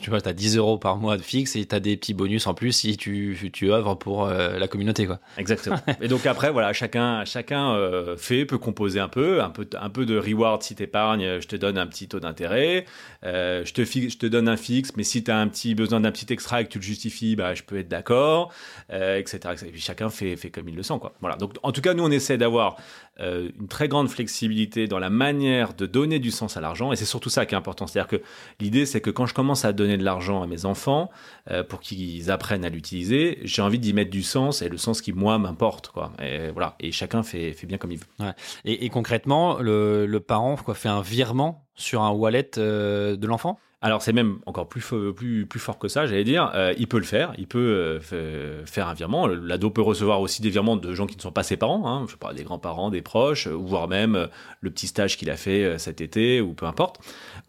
[0.00, 2.14] tu vois, tu as 10 euros par mois de fixe et tu as des petits
[2.14, 5.06] bonus en plus si tu, tu œuvres pour euh, la communauté.
[5.06, 5.20] Quoi.
[5.38, 5.78] Exactement.
[6.00, 9.90] et donc après, voilà, chacun, chacun euh, fait, peut composer un peu, un peu, un
[9.90, 12.86] peu de reward si tu épargnes, je te donne un petit taux d'intérêt,
[13.24, 16.00] euh, je, te je te donne un fixe, mais si tu as un petit besoin
[16.00, 18.52] d'un petit extra et que tu le justifies, bah, je peux être d'accord,
[18.90, 20.94] etc., etc., Et puis chacun fait, fait comme il le sent.
[21.00, 21.14] Quoi.
[21.20, 21.36] Voilà.
[21.36, 22.76] Donc en tout cas, nous, on essaie d'avoir
[23.18, 27.04] une très grande flexibilité dans la manière de donner du sens à l'argent et c'est
[27.04, 27.86] surtout ça qui est important.
[27.86, 28.22] C'est-à-dire que
[28.60, 31.10] l'idée, c'est que quand je commence à donner de l'argent à mes enfants
[31.50, 35.00] euh, pour qu'ils apprennent à l'utiliser, j'ai envie d'y mettre du sens et le sens
[35.00, 36.12] qui moi m'importe quoi.
[36.22, 36.76] Et voilà.
[36.80, 38.32] Et chacun fait, fait bien comme il veut.
[38.64, 43.58] Et, concrètement, le, le, parent quoi, fait un virement sur un wallet euh, de l'enfant?
[43.84, 44.82] Alors c'est même encore plus,
[45.14, 46.50] plus, plus fort que ça, j'allais dire.
[46.54, 49.26] Euh, il peut le faire, il peut euh, faire un virement.
[49.26, 52.06] L'ado peut recevoir aussi des virements de gens qui ne sont pas ses parents, hein,
[52.08, 54.26] je pas, des grands-parents, des proches, ou voire même euh,
[54.62, 56.98] le petit stage qu'il a fait cet été, ou peu importe.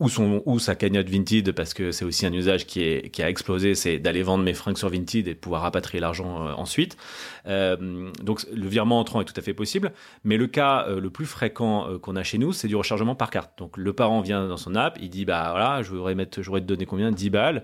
[0.02, 3.24] Ou, son, ou sa cagnotte Vinted, parce que c'est aussi un usage qui, est, qui
[3.24, 6.98] a explosé, c'est d'aller vendre mes fringues sur Vinted et de pouvoir rapatrier l'argent ensuite.
[7.46, 9.94] donc le virement entrant est tout à fait possible.
[10.26, 13.52] Mais le cas le plus fréquent qu'on a chez nous, c'est du rechargement par carte.
[13.58, 16.42] Donc le parent vient dans son app, il dit, bah voilà, je voudrais mettre je
[16.42, 17.12] voudrais te donner combien?
[17.12, 17.64] 10 balles.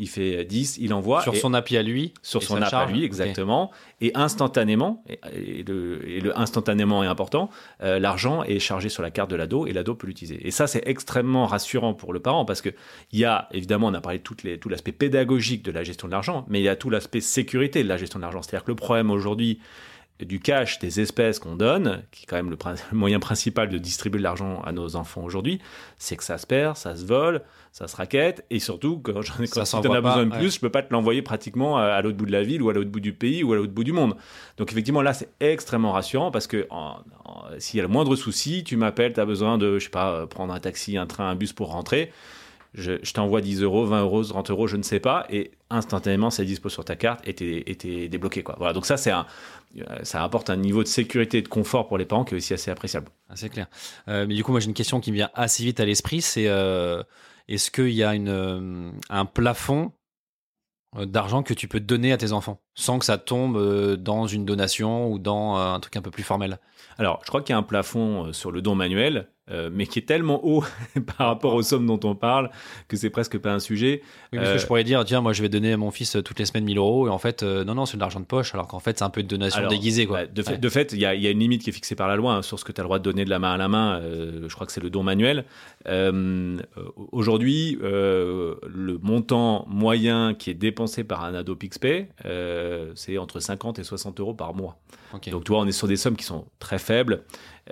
[0.00, 1.22] il fait 10, il envoie.
[1.22, 3.72] Sur et- son appli à lui sur son ça app à lui, exactement.
[4.00, 7.50] Et instantanément, et, et le, et le instantanément est important,
[7.82, 10.46] euh, l'argent est chargé sur la carte de l'ado et l'ado peut l'utiliser.
[10.46, 12.68] Et ça, c'est extrêmement rassurant pour le parent parce que
[13.10, 15.82] il y a, évidemment, on a parlé de toutes les, tout l'aspect pédagogique de la
[15.82, 18.42] gestion de l'argent, mais il y a tout l'aspect sécurité de la gestion de l'argent.
[18.42, 19.58] C'est-à-dire que le problème aujourd'hui,
[20.20, 22.56] du cash, des espèces qu'on donne, qui est quand même le,
[22.92, 25.60] moyen principal de distribuer de l'argent à nos enfants aujourd'hui,
[25.96, 29.32] c'est que ça se perd, ça se vole, ça se raquette, et surtout, quand, Ça
[29.52, 30.38] quand si s'envoie t'en as besoin de ouais.
[30.38, 32.70] plus, je peux pas te l'envoyer pratiquement à, à l'autre bout de la ville, ou
[32.70, 34.16] à l'autre bout du pays, ou à l'autre bout du monde.
[34.56, 38.16] Donc effectivement, là, c'est extrêmement rassurant, parce que en- en- s'il y a le moindre
[38.16, 41.28] souci, tu m'appelles, tu as besoin de, je sais pas, prendre un taxi, un train,
[41.30, 42.10] un bus pour rentrer,
[42.74, 46.30] je, je t'envoie 10 euros, 20 euros, 30 euros, je ne sais pas, et instantanément,
[46.30, 48.42] c'est dispo sur ta carte et t'es débloqué.
[48.42, 48.56] Quoi.
[48.58, 49.26] Voilà, donc ça, c'est un,
[50.02, 52.54] ça apporte un niveau de sécurité et de confort pour les parents qui est aussi
[52.54, 53.08] assez appréciable.
[53.28, 53.66] Ah, c'est clair.
[54.08, 56.20] Euh, mais du coup, moi, j'ai une question qui me vient assez vite à l'esprit.
[56.22, 57.02] C'est euh,
[57.48, 59.92] est-ce qu'il y a une, euh, un plafond
[60.96, 64.26] euh, d'argent que tu peux donner à tes enfants sans que ça tombe euh, dans
[64.26, 66.58] une donation ou dans euh, un truc un peu plus formel?
[66.96, 69.86] Alors, je crois qu'il y a un plafond euh, sur le don manuel, euh, mais
[69.86, 70.64] qui est tellement haut
[71.18, 72.50] par rapport aux sommes dont on parle
[72.88, 74.02] que c'est presque pas un sujet.
[74.32, 76.16] Oui, parce Euh, que je pourrais dire, tiens, moi, je vais donner à mon fils
[76.16, 78.20] euh, toutes les semaines 1000 euros et en fait, euh, non, non, c'est de l'argent
[78.20, 80.24] de poche, alors qu'en fait, c'est un peu une donation Alors, déguisée, quoi.
[80.24, 80.58] bah, de, fait, Ouais.
[80.58, 82.16] de fait, il y a, il y a une limite qui est fixée par la
[82.16, 83.56] loi hein, sur ce que tu as le droit de donner de la main à
[83.56, 84.00] la main.
[84.00, 85.44] euh, je crois que c'est le don manuel.
[85.86, 86.58] Euh,
[87.12, 93.40] Aujourd'hui, euh, le montant moyen qui est dépensé par un ado PixPay, euh, c'est entre
[93.40, 94.76] 50 et 60 euros par mois.
[95.30, 97.22] Donc, tu vois, on est sur des sommes qui sont très faibles.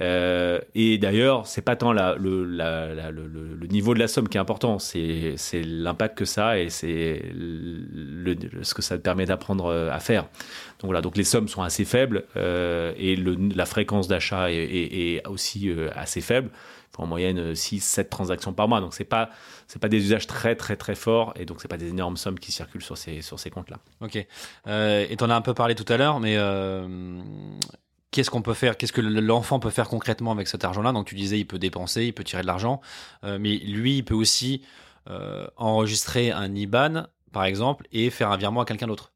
[0.01, 5.37] Euh, et d'ailleurs, c'est pas tant le, niveau de la somme qui est important, c'est
[5.65, 7.23] l'impact que ça a et c'est
[8.63, 10.25] ce que ça te permet d'apprendre euh, à faire.
[10.81, 15.71] Donc voilà, donc les sommes sont assez faibles euh, et la fréquence d'achat est, aussi
[15.95, 16.51] assez faible.
[16.53, 18.81] Il faut en moyenne 6-7 transactions par mois.
[18.81, 19.31] Donc c'est pas
[19.81, 22.53] pas des usages très très très forts et donc c'est pas des énormes sommes qui
[22.53, 23.79] circulent sur ces sur ces comptes là.
[24.01, 24.17] Ok.
[24.17, 26.37] Et t'en as un peu parlé tout à l'heure, mais
[28.11, 30.92] qu'est-ce qu'on peut faire Qu'est-ce que l'enfant peut faire concrètement avec cet argent-là?
[30.92, 32.81] Donc tu disais, il peut dépenser, il peut tirer de l'argent,
[33.25, 34.62] euh, mais lui, il peut aussi
[35.09, 39.12] euh, enregistrer un IBAN, par exemple, et faire un virement à quelqu'un d'autre.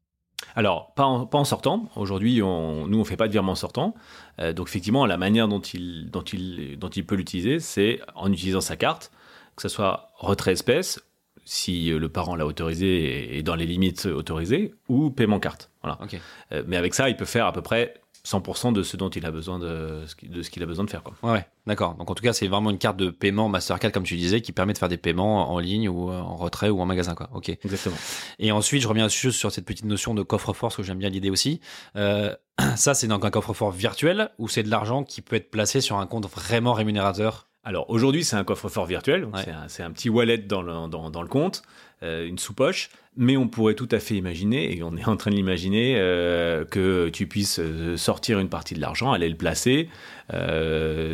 [0.55, 1.89] Alors, pas en, pas en sortant.
[1.95, 3.93] Aujourd'hui, on, nous, on fait pas de virement sortant.
[4.39, 8.31] Euh, donc, effectivement, la manière dont il, dont il, dont il peut l'utiliser, c'est en
[8.31, 9.11] utilisant sa carte,
[9.55, 10.99] que ce soit retrait espèce,
[11.45, 15.69] si le parent l'a autorisé et dans les limites autorisées, ou paiement carte.
[15.81, 15.99] Voilà.
[16.01, 16.19] Ok.
[16.51, 19.25] Euh, mais avec ça, il peut faire à peu près 100% de ce dont il
[19.25, 21.01] a besoin de, ce qui- de ce qu'il a besoin de faire.
[21.03, 21.15] Quoi.
[21.23, 21.95] Ouais, ouais, d'accord.
[21.95, 24.51] Donc en tout cas, c'est vraiment une carte de paiement Mastercard, comme tu disais, qui
[24.51, 27.29] permet de faire des paiements en ligne ou euh, en retrait ou en magasin, quoi.
[27.33, 27.49] Ok.
[27.49, 27.95] Exactement.
[28.39, 31.09] Et ensuite, je reviens juste sur cette petite notion de coffre-fort, parce que j'aime bien
[31.09, 31.61] l'idée aussi.
[31.95, 32.35] Euh,
[32.75, 35.97] ça, c'est donc un coffre-fort virtuel ou c'est de l'argent qui peut être placé sur
[35.97, 37.47] un compte vraiment rémunérateur?
[37.63, 39.45] Alors aujourd'hui, c'est un coffre-fort virtuel, Ouais.
[39.67, 41.61] c'est un, petit wallet dans le, dans, dans le compte,
[42.03, 45.31] euh, une sous-poche, mais on pourrait tout à fait imaginer, et on est en train
[45.31, 49.89] de l'imaginer, euh, que tu puisses euh, sortir une partie de l'argent, aller le placer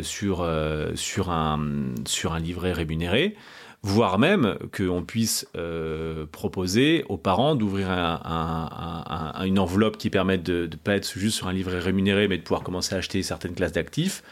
[0.02, 0.48] sur,
[0.94, 1.60] sur, un,
[2.06, 3.34] sur un livret rémunéré,
[3.82, 5.46] voire même qu'on puisse
[6.32, 10.94] proposer aux parents d'ouvrir un- un- un- un- une enveloppe qui permette de ne pas
[10.94, 14.22] être juste sur un livret rémunéré, mais de pouvoir commencer à acheter certaines classes d'actifs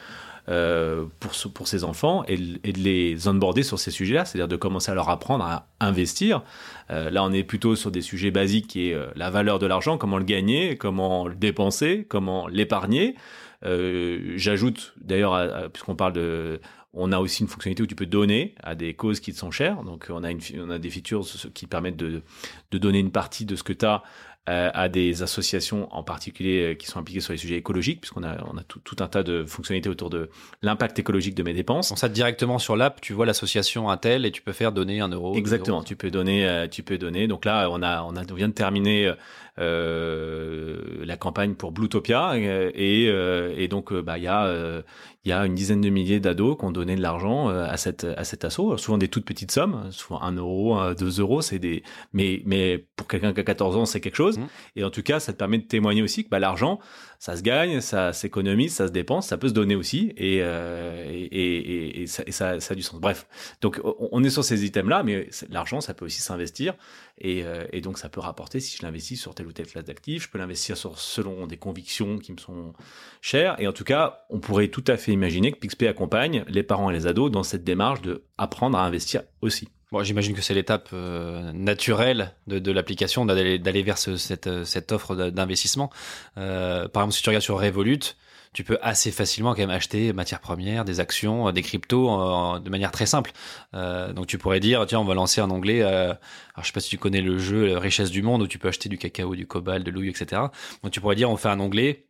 [0.46, 4.90] pour, ce- pour ses enfants et, de- les onboarder sur ces sujets-là, c'est-à-dire de commencer
[4.92, 6.42] à leur apprendre à investir.
[6.90, 9.66] Euh, là, on est plutôt sur des sujets basiques qui est euh, la valeur de
[9.66, 13.16] l'argent, comment le gagner, comment le dépenser, comment l'épargner.
[13.64, 16.60] Euh, J'ajoute d'ailleurs, puisqu'on parle de...
[16.98, 19.50] On a aussi une fonctionnalité où tu peux donner à des causes qui te sont
[19.50, 19.82] chères.
[19.82, 22.22] Donc, on a, on a des features qui permettent de,
[22.70, 26.62] de donner une partie de ce que tu as euh, à des associations en particulier
[26.62, 29.08] euh, qui sont impliquées sur les sujets écologiques, puisqu'on a, on a tout, tout un
[29.08, 30.30] tas de fonctionnalités autour de
[30.62, 31.88] l'impact écologique de mes dépenses.
[31.88, 35.08] Donc ça, directement sur l'app, tu vois l'association Intel et tu peux faire donner un
[35.08, 35.34] euro.
[35.36, 35.86] Exactement, euros.
[35.86, 37.26] tu peux donner, euh, tu peux donner.
[37.26, 39.14] Donc là, on a, on a, on vient de terminer euh,
[39.58, 44.82] la campagne pour Bluetopia euh, et, euh, et donc euh, bah il y a, euh,
[45.24, 47.76] il y a une dizaine de milliers d'ados qui ont donné de l'argent euh, à
[47.76, 48.76] cette, à cet assaut.
[48.76, 53.08] Souvent des toutes petites sommes, souvent 1 euro, 2 euros, c'est des, mais, mais pour
[53.08, 54.38] quelqu'un qui a 14 ans, c'est quelque chose.
[54.38, 54.46] Mhm.
[54.76, 56.78] Et en tout cas, ça te permet de témoigner aussi que bah, l'argent,
[57.18, 61.04] ça se gagne, ça s'économise, ça se dépense, ça peut se donner aussi, et, euh,
[61.08, 63.00] et, et, et ça, et ça, ça a du sens.
[63.00, 63.26] Bref,
[63.62, 66.74] donc on est sur ces items-là, mais c'est- l'argent, ça peut aussi s'investir,
[67.18, 69.84] et, euh, et donc ça peut rapporter si je l'investis sur telle ou telle classe
[69.84, 72.74] d'actifs, je peux l'investir sur selon des convictions qui me sont
[73.20, 76.62] chères, et en tout cas, on pourrait tout à fait imaginer que PixPay accompagne les
[76.62, 79.68] parents et les ados dans cette démarche de apprendre à investir aussi.
[79.92, 85.90] Bon, j'imagine que c'est l'étape euh, naturelle de, l'application d'aller vers euh, cette offre d'investissement.
[86.34, 88.16] Par exemple, si tu regardes sur Revolut,
[88.56, 92.58] tu peux assez facilement quand même acheter matières premières, des actions, euh, des cryptos euh,
[92.58, 93.32] de manière très simple.
[93.74, 95.82] Euh, donc tu pourrais dire, tiens, on va lancer un onglet.
[95.82, 96.14] Euh,
[96.54, 98.68] alors je sais pas si tu connais le jeu Richesse du monde où tu peux
[98.68, 100.40] acheter du cacao, du cobalt, de l'ouïe, etc.
[100.82, 102.06] Donc tu pourrais dire, on fait un onglet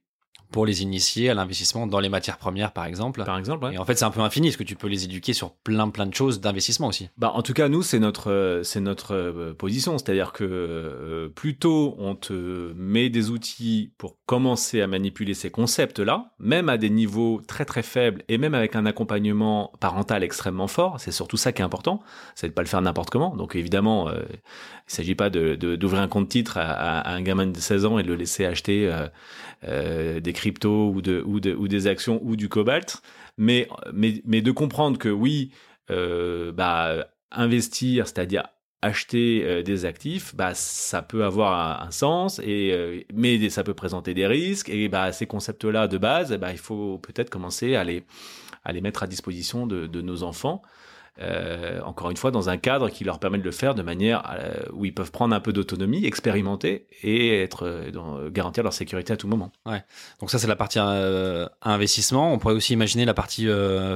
[0.51, 3.25] pour les initier à l'investissement dans les matières premières, par exemple.
[3.25, 3.75] Par exemple, ouais.
[3.75, 5.89] Et en fait, c'est un peu infini, parce que tu peux les éduquer sur plein,
[5.91, 7.09] plein de choses d'investissement aussi.
[7.19, 9.99] Bah, en tout cas, nous, c'est notre, euh, c'est notre euh, position.
[9.99, 15.51] C'est-à-dire que euh, plus tôt on te met des outils pour commencer à manipuler ces
[15.51, 20.67] concepts-là, même à des niveaux très très faibles et même avec un accompagnement parental extrêmement
[20.69, 22.01] fort, c'est surtout ça qui est important,
[22.35, 23.35] c'est de pas le faire n'importe comment.
[23.37, 24.21] Donc évidemment, euh,
[24.89, 26.63] il s'agit pas de, de- d'ouvrir un compte titre à,
[27.01, 29.07] à un gamin de 16 ans et de le laisser acheter euh,
[29.67, 33.03] euh, des cryptos ou, de, ou, de, ou des actions ou du cobalt,
[33.37, 35.51] mais, mais, mais de comprendre que oui,
[35.91, 38.45] euh, bah, investir, c'est-à-dire
[38.83, 44.15] acheter euh, des actifs, bah, ça peut avoir un, sens, et, mais ça peut présenter
[44.15, 48.05] des risques, et bah, ces concepts-là de base, bah, il faut peut-être commencer à les,
[48.65, 50.63] à les mettre à disposition de nos enfants.
[51.21, 54.31] Euh, encore une fois, dans un cadre qui leur permet de le faire de manière
[54.39, 59.13] euh, où ils peuvent prendre un peu d'autonomie, expérimenter et être euh, garantir leur sécurité
[59.13, 59.51] à tout moment.
[60.21, 60.79] Donc ça, c'est la partie
[61.63, 62.33] investissement.
[62.33, 63.49] On pourrait aussi imaginer la partie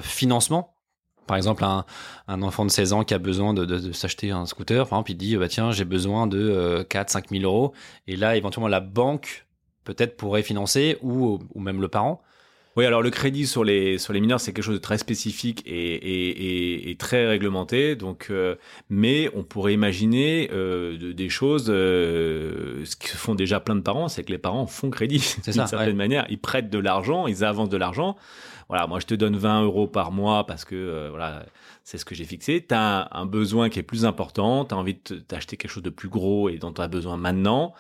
[0.02, 0.74] financement.
[1.30, 4.98] Par exemple, un, enfant de 16 ans qui a besoin de, s'acheter un scooter, par
[4.98, 7.72] exemple, il dit, bah, tiens, j'ai besoin de euh, 4 5 000 euros.
[8.08, 9.46] Et là, éventuellement, la banque
[9.84, 12.20] peut-être pourrait financer ou, ou même le parent.
[12.76, 15.62] Oui, alors le crédit sur les sur les mineurs, c'est quelque chose de très spécifique
[15.66, 17.96] et, et, et, et très réglementé.
[17.96, 18.54] Donc, euh,
[18.88, 21.66] mais on pourrait imaginer euh, de- des choses.
[21.68, 25.52] Euh, ce que font déjà plein de parents, c'est que les parents font crédit d'une
[25.52, 25.94] ça, certaine ouais.
[25.94, 26.26] manière.
[26.30, 28.16] Ils prêtent de l'argent, ils avancent de l'argent.
[28.68, 31.44] Voilà, moi je te donne 20 euros par mois parce que euh, voilà,
[31.82, 32.64] c'est ce que j'ai fixé.
[32.68, 35.56] Tu as un, un besoin qui est plus important, tu as envie de te- t'acheter
[35.56, 37.74] quelque chose de plus gros et dont tu as besoin maintenant.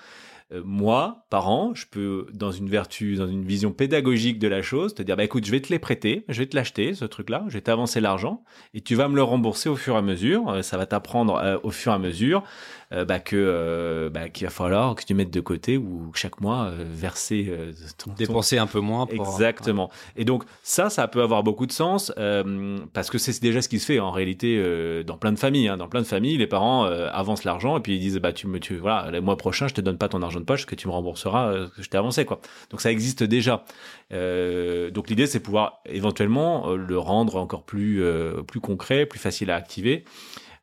[0.52, 4.94] Euh, moi, parent, je peux, dans une vertu, dans une vision pédagogique de la chose,
[4.94, 7.44] te dire, bah écoute, je vais te les prêter, je vais te l'acheter, ce truc-là,
[7.48, 8.42] je vais t'avancer l'argent,
[8.74, 10.48] et tu vas me le rembourser au fur et à mesure.
[10.50, 12.42] Euh, ça va t'apprendre euh, au fur et à mesure
[12.92, 16.64] bah, que euh, bah, qu'il va falloir que tu mettes de côté ou chaque mois
[16.66, 19.24] euh, verser euh, ton, ton- Dépenser un peu moins pour...
[19.26, 19.90] Exactement.
[20.16, 23.68] Et donc ça, ça peut avoir beaucoup de sens euh, parce que c'est déjà ce
[23.68, 25.68] qui se fait en réalité euh, dans plein de familles.
[25.68, 25.76] Hein.
[25.76, 28.48] Dans plein de familles, les parents euh, avancent l'argent et puis ils disent bah tu
[28.48, 30.74] me tu voilà le mois prochain je te donne pas ton argent de poche que
[30.74, 32.40] tu me rembourseras euh, ce que je t'ai avancé quoi.
[32.70, 33.64] Donc ça existe déjà.
[34.12, 39.20] Euh, donc l'idée c'est pouvoir éventuellement euh, le rendre encore plus euh, plus concret, plus
[39.20, 40.04] facile à activer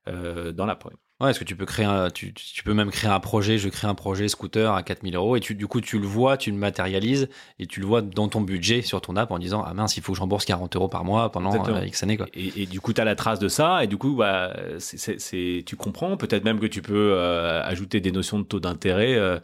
[0.10, 0.92] euh, dans l'après.
[1.20, 3.70] Ouais, est-ce que tu peux créer un, tu, tu peux même créer un projet, je
[3.70, 6.52] crée un projet scooter à 4000 euros et tu, du coup, tu le vois, tu
[6.52, 7.28] le matérialises
[7.58, 10.04] et tu le vois dans ton budget sur ton app en disant, ah mince, il
[10.04, 12.28] faut que je rembourse 40 euros par mois pendant euh, X années, quoi.
[12.36, 15.64] Et, et du coup, tu as la trace de ça, et du coup, bah, c'est-
[15.66, 16.18] tu comprends.
[16.18, 19.40] Peut-être même que tu peux euh, ajouter des notions de taux d'intérêt, euh,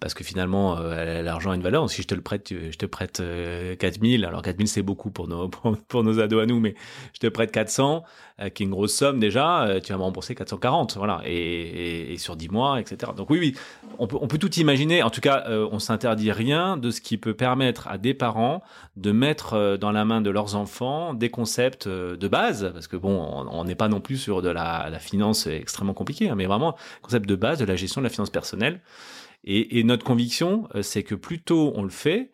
[0.00, 1.88] parce que finalement, euh, l'argent a une valeur.
[1.90, 4.24] Si je te le prête, je te prête euh, 4000.
[4.24, 5.48] Alors, 4000, c'est beaucoup pour nos,
[5.88, 6.74] pour, nos ados à nous, mais
[7.14, 8.04] je te prête 400,
[8.40, 9.66] euh, qui est une grosse somme déjà.
[9.66, 13.12] euh, tu vas me rembourser 440, voilà, et, sur 10 mois, etc.
[13.16, 13.54] Donc, oui, oui,
[13.98, 15.02] on peut, tout imaginer.
[15.02, 18.62] En tout cas, euh, on s'interdit rien de ce qui peut permettre à des parents
[18.96, 22.88] de mettre euh, dans la main de leurs enfants des concepts euh, de base, parce
[22.88, 26.34] que bon, on n'est pas non plus sur de la, la finance extrêmement compliquée, hein,
[26.36, 28.80] mais vraiment concept de base de la gestion de la finance personnelle.
[29.46, 32.32] Et, notre conviction, euh, c'est que plus tôt on le fait,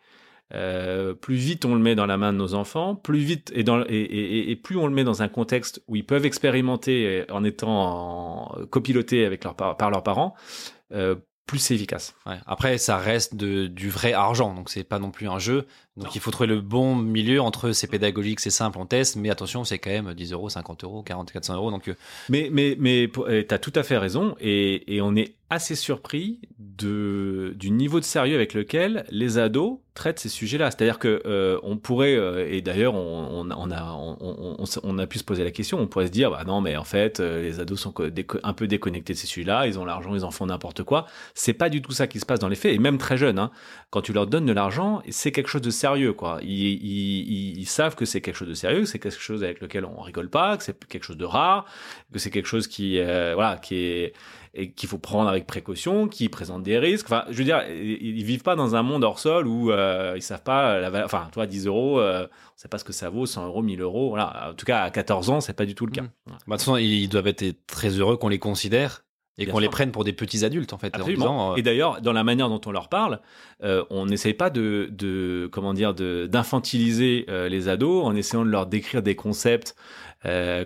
[0.55, 4.57] euh, plus vite on le met dans la main de nos enfants, plus vite et,
[4.57, 9.29] plus on le met dans un contexte où ils peuvent expérimenter euh, en étant copilotés
[9.43, 10.35] leur, par, leurs parents,
[11.47, 12.15] plus c'est efficace.
[12.47, 15.67] Après, ça reste du vrai argent, donc c'est pas non plus un jeu.
[15.97, 19.29] Donc il faut trouver le bon milieu entre c'est pédagogique, c'est simple, on teste, mais
[19.29, 21.71] attention, c'est quand même 10 euros, 50 euros, 40, 400 euros.
[21.71, 21.95] Donc euh,
[22.31, 26.41] Mais, mais, mais tu as tout à fait raison et, et on est assez surpris
[26.59, 30.71] de, du niveau de sérieux avec lequel les ados traitent ces sujets-là.
[30.71, 33.95] C'est-à-dire que euh, on pourrait, euh, et d'ailleurs on, on, on a,
[34.83, 36.85] on, a pu se poser la question, on pourrait se dire, bah non mais en
[36.85, 37.93] fait les ados sont
[38.43, 41.05] un peu déconnectés de ces sujets-là, ils ont l'argent, ils en font n'importe quoi.
[41.35, 43.39] C'est pas du tout ça qui se passe dans les faits, et même très jeunes,
[43.39, 43.51] hein,
[43.91, 46.39] quand tu leur donnes de l'argent, c'est quelque chose de sérieux, quoi.
[46.43, 49.85] Ils, ils, savent que c'est quelque chose de sérieux, que c'est quelque chose avec lequel
[49.85, 51.67] on rigole pas, que c'est quelque chose de rare,
[52.13, 54.13] que c'est quelque chose qui, euh, voilà, qui est
[54.55, 57.07] et qu'il faut prendre avec précaution, qui présente des risques.
[57.07, 60.13] Enfin, je veux dire, ils, ils vivent pas dans un monde hors sol où euh,
[60.15, 61.07] ils savent pas la valeur.
[61.07, 63.81] Enfin, toi, 10 euros, euh, on sait pas ce que ça vaut, 100 euros, 1000
[63.81, 64.11] euros.
[64.11, 64.51] Voilà.
[64.51, 66.03] En tout cas, à 14 ans, c'est pas du tout le cas.
[66.03, 69.05] Bah, de toute façon, ils doivent être très heureux qu'on les considère
[69.39, 70.95] Et qu'on les prenne pour des petits adultes, en fait.
[70.95, 71.25] en Absolument.
[71.25, 73.21] disant, euh, Et d'ailleurs, dans la manière dont on leur parle,
[73.65, 78.51] euh, on n'essaye pas de, de comment dire, d'infantiliser euh, les ados en essayant de
[78.51, 79.75] leur décrire des concepts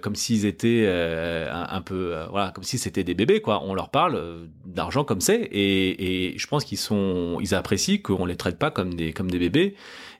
[0.02, 3.62] comme s'ils étaient un, un peu, voilà, comme si c'était des bébés, quoi.
[3.64, 8.26] On leur parle d'argent comme c'est, et, et je pense qu'ils sont, ils apprécient qu'on
[8.26, 9.74] les traite pas comme des, comme des bébés,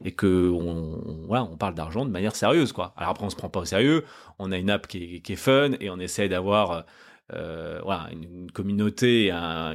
[0.06, 2.94] et que on, on- voilà, on parle d'argent de manière sérieuse, quoi.
[2.96, 4.04] Alors après, on se prend pas au sérieux.
[4.38, 6.86] On a une app qui est, qui est fun, et on essaie d'avoir
[7.32, 9.74] euh, voilà, une, une communauté, un,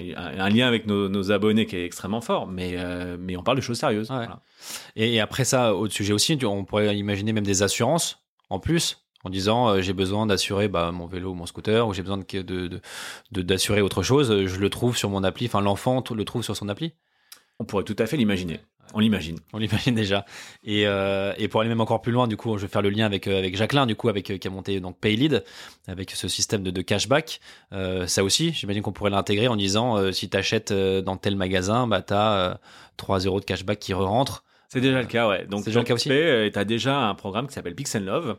[0.49, 3.61] lien avec nos, nos abonnés qui est extrêmement fort, mais, euh, mais on parle de
[3.61, 4.09] choses sérieuses.
[4.09, 4.17] Ouais.
[4.17, 4.41] voilà.
[4.95, 9.29] Et après ça, autre sujet aussi, on pourrait imaginer même des assurances en plus, en
[9.29, 12.41] disant euh, j'ai besoin d'assurer bah, mon vélo ou mon scooter, ou j'ai besoin de,
[12.41, 12.81] de, de-
[13.31, 16.55] de- d'assurer autre chose, je le trouve sur mon appli, enfin l'enfant le trouve sur
[16.55, 16.93] son appli?
[17.59, 18.59] On pourrait tout à fait l'imaginer.
[18.93, 19.37] On l'imagine.
[19.53, 20.25] On l'imagine déjà.
[20.63, 22.89] Et, euh, et pour aller même encore plus loin, du coup, je vais faire le
[22.89, 25.43] lien avec, euh, avec Jacqueline, du coup, avec, euh, qui a monté donc Paylead,
[25.87, 27.39] avec ce système de, de cashback.
[27.73, 31.35] Euh, ça aussi, j'imagine qu'on pourrait l'intégrer en disant euh, si tu achètes dans tel
[31.35, 32.59] magasin, bah, tu as
[32.97, 34.43] 3 euros de cashback qui re-rentrent.
[34.69, 35.45] C'est déjà le cas, ouais.
[35.47, 38.37] Donc, C'est déjà le cas aussi tu as déjà un programme qui s'appelle Pixel Love,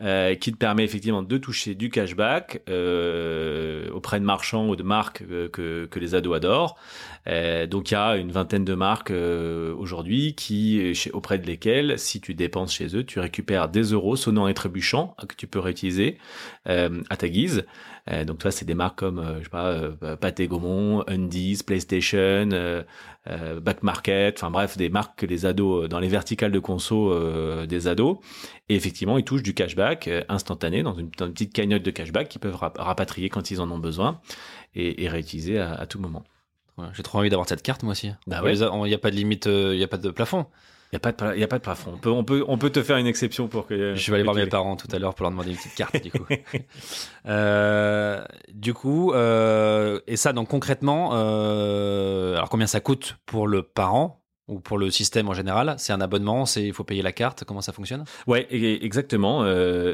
[0.00, 4.82] euh, qui te permet effectivement de toucher du cashback euh, auprès de marchands ou de
[4.82, 6.76] marques euh, que, les ados adorent.
[7.70, 12.34] Donc, il y a une vingtaine de marques aujourd'hui qui, auprès de lesquelles, si tu
[12.34, 16.18] dépenses chez eux, tu récupères des euros sonnants et trébuchants que tu peux réutiliser
[16.66, 17.64] à ta guise.
[18.10, 21.60] Euh, donc, toi, c'est des marques comme, euh, je sais pas, euh, Pathé Gaumont, Undies,
[21.66, 22.48] PlayStation,
[23.62, 27.88] Back Market, enfin bref, des marques que les ados, dans les verticales de conso des
[27.88, 28.18] ados.
[28.68, 32.28] Et effectivement, ils touchent du cashback instantané dans une, dans une petite cagnotte de cashback
[32.28, 34.20] qu'ils peuvent rap- rapatrier quand ils en ont besoin
[34.74, 36.24] et, et réutiliser à, à tout moment.
[36.92, 38.10] J'ai trop envie d'avoir cette carte, moi aussi.
[38.26, 38.88] Bah Il ouais.
[38.88, 40.46] n'y a pas de limite, euh, il n'y a pas de plafond.
[40.94, 41.90] Il n'y a, pas de y a pas de plafond.
[41.94, 43.96] On peut, on, peut, on peut te faire une exception pour que...
[43.96, 46.00] Je vais aller voir mes parents tout à l'heure pour leur demander une petite carte,
[46.00, 46.24] du coup.
[47.26, 53.62] Euh, du coup, euh, et ça, donc concrètement, euh, alors combien ça coûte pour le
[53.62, 55.74] parent ou pour le système en général?
[55.78, 58.04] C'est un abonnement, il faut payer la carte, comment ça fonctionne?
[58.26, 59.42] Ouais, exactement.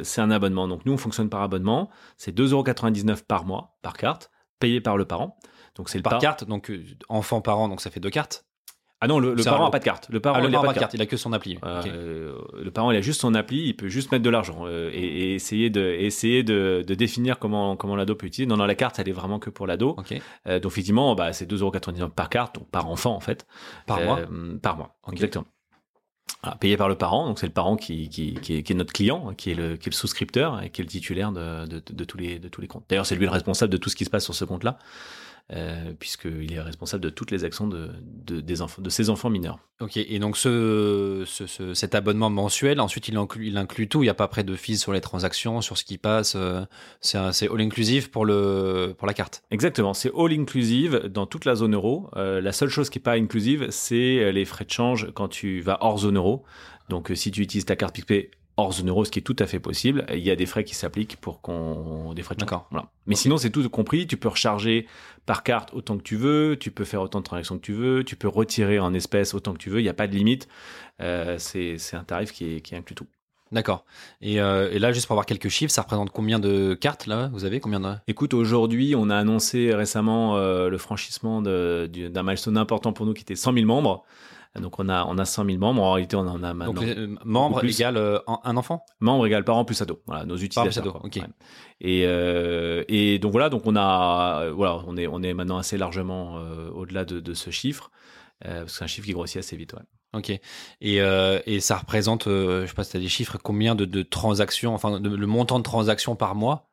[0.02, 0.66] c'est un abonnement.
[0.68, 1.88] Donc nous, on fonctionne par abonnement.
[2.16, 5.38] C'est 2,99€ par mois, par carte, payé par le parent.
[5.76, 8.44] Donc c'est le Par par- carte, donc euh, enfant parent, donc ça fait deux cartes.
[9.02, 10.08] Ah non, le, parent n'a pas de carte.
[10.10, 11.16] Le parent, Ah, le a parent pas a de pas de carte, il a que
[11.16, 11.58] son appli.
[11.64, 14.90] Euh, le parent, il a juste son appli, il peut juste mettre de l'argent euh,
[14.92, 18.46] et, et essayer de essayer de, de définir comment comment l'ado peut utiliser.
[18.46, 19.96] Non, non, la carte, elle est vraiment que pour l'ado.
[20.46, 23.46] Euh, donc effectivement, bah, c'est 2,99€ par carte, donc par enfant en fait.
[23.86, 24.20] Par mois
[24.60, 25.46] Par mois, exactement.
[26.42, 28.76] Voilà, payé par le parent, donc c'est le parent qui, qui, qui, est, qui est
[28.76, 31.66] notre client, qui est le, qui est le souscripteur et qui est le titulaire de,
[31.66, 32.84] de, de tous, les, de tous les comptes.
[32.88, 34.78] D'ailleurs, c'est lui le responsable de tout ce qui se passe sur ce compte-là,
[35.52, 39.30] euh, puisqu'il est responsable de toutes les actions de, de, des enfants, de ses enfants
[39.30, 39.58] mineurs.
[39.80, 44.02] Ok, et donc ce, ce- ce- cet abonnement mensuel, ensuite il inclut, il inclut tout,
[44.02, 46.62] il n'y a pas près de fees sur les transactions, sur ce qui passe, euh,
[47.00, 49.42] c'est un- c'est all inclusive pour, le, pour la carte.
[49.50, 52.10] Exactement, c'est all inclusive dans toute la zone euro.
[52.16, 55.60] Euh, la seule chose qui n'est pas inclusive, c'est les frais de change quand tu
[55.62, 56.44] vas hors zone euro.
[56.88, 59.46] Donc si tu utilises ta carte PicPay hors zone euro, ce qui est tout à
[59.46, 62.48] fait possible, il y a des frais qui s'appliquent pour qu'on des frais de change.
[62.50, 62.66] D'accord.
[62.70, 62.90] Voilà.
[63.06, 64.06] Mais sinon, c'est tout compris.
[64.06, 64.86] Tu peux recharger
[65.30, 68.02] par carte autant que tu veux, tu peux faire autant de transactions que tu veux,
[68.02, 69.78] tu peux retirer en espèces autant que tu veux.
[69.78, 70.48] Il n'y a pas de limite.
[71.00, 73.06] Euh, c'est c'est un tarif qui, est, qui inclut tout.
[73.52, 73.84] D'accord.
[74.22, 77.30] Et, euh, et là, juste pour avoir quelques chiffres, ça représente combien de cartes là
[77.32, 77.86] Vous avez combien de...
[78.08, 83.22] Écoute, aujourd'hui, on a annoncé récemment euh, le franchissement d'un milestone important pour nous qui
[83.22, 84.04] était 100 000 membres.
[84.58, 85.82] Donc on a, on a 100 000 membres.
[85.82, 86.72] En réalité, on en a maintenant.
[86.74, 88.84] Donc les, euh, membres égale euh, un, enfant?
[88.98, 90.02] Membres égale parents plus ado.
[90.06, 90.96] Voilà, nos utilisateurs.
[90.96, 91.16] ado, ok.
[91.16, 91.22] Ouais.
[91.80, 95.58] Et, euh, et donc voilà, donc on a, euh, voilà, on est, on est maintenant
[95.58, 97.90] assez largement euh, au-delà de, de ce chiffre.
[98.46, 99.74] Euh, parce que c'est un chiffre qui grossit assez vite.
[99.74, 99.82] Ouais.
[100.14, 100.30] Ok.
[100.30, 103.74] Et, euh, et ça représente, euh, je sais pas si tu as des chiffres, combien
[103.76, 106.69] de, de transactions, enfin de- le montant de transactions par mois?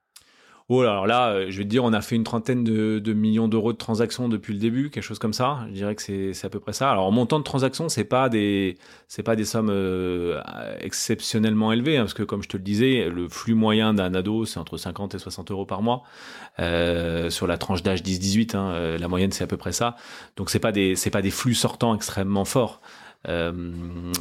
[0.69, 3.13] Oh, alors là, euh, je vais te dire, on a fait une trentaine de, de
[3.13, 5.59] millions d'euros de transactions depuis le début, quelque chose comme ça.
[5.69, 6.91] Je dirais que c'est à peu près ça.
[6.91, 10.41] Alors, en montant de transactions, c'est pas des c'est pas des sommes euh,
[10.81, 14.43] exceptionnellement élevées, hein, parce que comme je te le disais, le flux moyen d'un ado,
[14.43, 16.03] c'est entre 50 et 60 euros par mois
[16.59, 18.57] euh, sur la tranche d'âge 10-18.
[18.57, 19.95] Hein, euh, la moyenne, c'est à peu près ça.
[20.35, 22.81] Donc, c'est pas des c'est pas des flux sortants extrêmement forts.
[23.29, 23.53] Euh,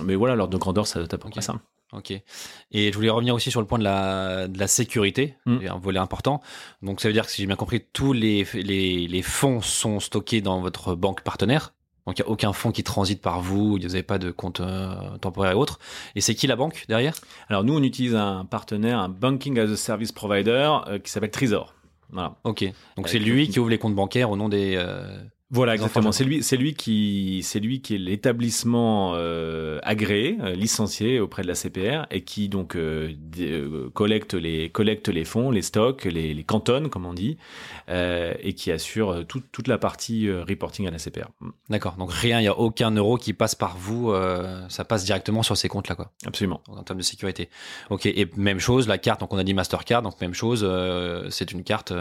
[0.05, 1.57] mais voilà, l'ordre de grandeur, ça doit être à peu près ça.
[1.93, 2.11] Ok.
[2.11, 5.59] Et je voulais revenir aussi sur le point de la, de la sécurité, Mm.
[5.70, 6.41] un volet important.
[6.82, 10.01] Donc ça veut dire que si j'ai bien compris, tous les, les, les fonds sont
[10.01, 11.72] stockés dans votre banque partenaire.
[12.07, 14.61] Donc il n'y a aucun fonds qui transite par vous, vous n'avez pas de compte
[14.61, 15.78] euh, temporaire et autres.
[16.14, 17.14] Et c'est qui la banque derrière?
[17.49, 21.32] Alors, nous, on utilise un partenaire, un Banking as a Service Provider euh, qui s'appelle
[21.32, 21.74] Trésor.
[22.11, 22.37] Voilà.
[22.45, 22.64] Ok.
[22.97, 25.18] Donc c'est lui qui ouvre les comptes bancaires au nom des, euh,
[25.51, 26.11] Voilà, exactement.
[26.11, 31.42] C'est lui, c'est lui qui, c'est lui qui est l'établissement euh, agréé, euh, licencié auprès
[31.42, 36.05] de la CPR et qui donc euh, euh, collecte les collecte les fonds, les stocks,
[36.05, 37.36] les, les cantonnes comme on dit,
[37.88, 41.28] euh, et qui assure euh, toute toute la partie reporting à la CPR.
[41.40, 41.94] Mm, D'accord.
[41.97, 44.11] Donc rien, il n'y a aucun euro qui passe par vous.
[44.11, 46.11] euh, ça passe directement sur ces comptes-là, quoi.
[46.26, 46.61] Absolument.
[46.66, 47.51] en termes de sécurité.
[47.90, 51.30] Ok, et même chose, la carte, donc on a dit Mastercard, donc même chose, euh,
[51.30, 51.92] c'est une carte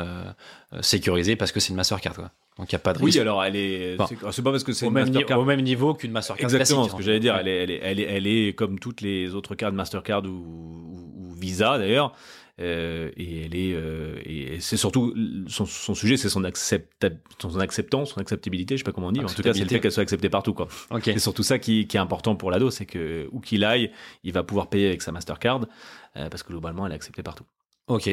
[0.82, 2.32] sécurisée parce que c'est une Mastercard, quoi.
[2.58, 3.16] Donc il n'y a pas de risque.
[3.16, 3.98] Oui, alors elle est.
[4.32, 7.02] C'est- pas parce que c'est au, même au niveau qu'une Mastercard Exactement, classique, ce que
[7.02, 7.34] en j'allais dire.
[7.36, 7.42] Ouais.
[7.42, 10.28] Elle est, elle est, elle est, elle est comme toutes les autres cartes Mastercard ou,
[10.30, 12.14] ou, ou Visa d'ailleurs.
[12.62, 15.14] Euh, et elle est, euh, et c'est surtout
[15.48, 17.12] son, son sujet, c'est son, accepta-
[17.42, 19.20] son acceptance, son acceptabilité, je sais pas comment on dit.
[19.20, 20.70] En tout cas, c'est le fait qu'elle soit acceptée partout, quoi.
[21.04, 23.92] C'est surtout ça qui, qui est important pour l'ado, c'est que où qu'il aille,
[24.24, 25.66] il va pouvoir payer avec sa Mastercard
[26.16, 27.44] euh, parce que globalement, elle est acceptée partout.
[27.88, 28.10] Ok.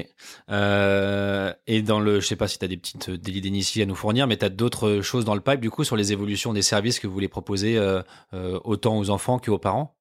[0.50, 3.84] Euh, et dans le, je sais pas si tu as des petites euh, délits d'initiés
[3.84, 6.12] à nous fournir, mais tu as d'autres choses dans le pipe, du coup, sur les
[6.12, 8.02] évolutions des services que vous voulez proposer euh,
[8.34, 9.96] euh, autant aux enfants qu'aux parents?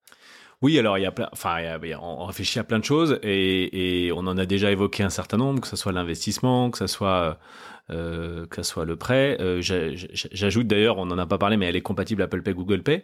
[0.61, 1.57] Oui, alors il y a plein, enfin,
[2.01, 5.37] on réfléchit à plein de choses et, et on en a déjà évoqué un certain
[5.37, 7.39] nombre, que ce soit l'investissement, que ce soit
[7.91, 9.37] euh, que ce soit le prêt.
[9.39, 12.41] Euh, j'a- j'a- J'ajoute d'ailleurs, on n'en a pas parlé, mais elle est compatible Apple
[12.41, 13.03] Pay, Google Pay.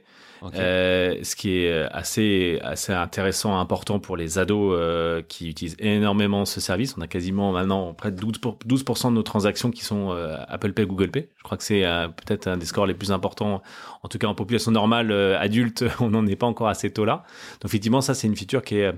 [0.53, 6.45] Euh, ce qui est assez assez intéressant, important pour les ados euh, qui utilisent énormément
[6.45, 6.95] ce service.
[6.97, 10.37] On a quasiment maintenant près de 12%, pour- 12% de nos transactions qui sont euh,
[10.47, 11.27] Apple Pay, Google Pay.
[11.37, 13.63] Je crois que c'est euh, peut-être un des scores les plus importants,
[14.03, 16.91] en tout cas en population normale euh, adulte, on n'en est pas encore à ces
[16.91, 17.23] taux-là.
[17.61, 18.91] Donc effectivement, ça c'est une feature qui est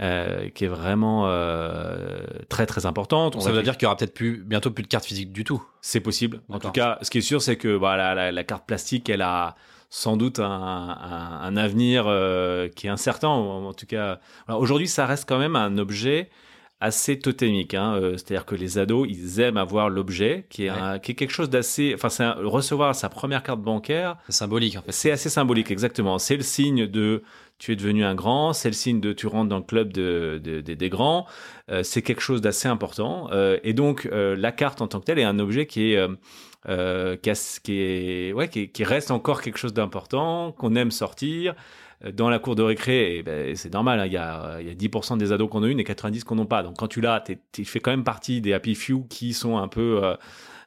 [0.00, 2.18] euh, qui est vraiment euh,
[2.48, 3.36] très très importante.
[3.36, 5.44] On ça veut dire qu'il y aura peut-être plus, bientôt plus de cartes physiques du
[5.44, 5.62] tout.
[5.80, 6.40] c'est possible.
[6.48, 9.22] En tout cas, ce qui est sûr, c'est que voilà, la, la carte plastique, elle
[9.22, 9.54] a
[9.90, 13.28] sans doute un, un- un avenir euh, qui est incertain.
[13.28, 14.18] En, en tout cas,
[14.48, 16.28] aujourd'hui, ça reste quand même un objet
[16.80, 17.72] assez totémique.
[17.74, 17.94] Hein.
[17.94, 20.76] Euh, C'est-à-dire que les ados, ils aiment avoir l'objet, qui, est Ouais.
[20.78, 21.92] un- qui est quelque chose d'assez...
[21.94, 24.90] Enfin, c'est recevoir sa première carte bancaire, C'est symbolique, en fait.
[24.92, 26.18] c'est assez symbolique, exactement.
[26.18, 27.22] C'est le signe de
[27.58, 30.40] tu es devenu un grand, c'est le signe de tu rentres dans le club de,
[30.42, 31.26] de- de- des grands.
[31.70, 33.28] Euh, c'est quelque chose d'assez important.
[33.32, 35.98] Euh, et donc, euh, la carte en tant que telle est un objet qui est.
[37.62, 41.54] qui, reste encore quelque chose d'important, qu'on aime sortir.
[42.12, 44.70] Dans la cour de récré, eh ben, c'est normal, hein, il y, a, il y
[44.70, 46.62] a 10% des ados qu'on a une et 90 qu'on n'ont pas.
[46.62, 49.68] Donc quand tu l'as, tu fais quand même partie des happy few qui sont un
[49.68, 50.02] peu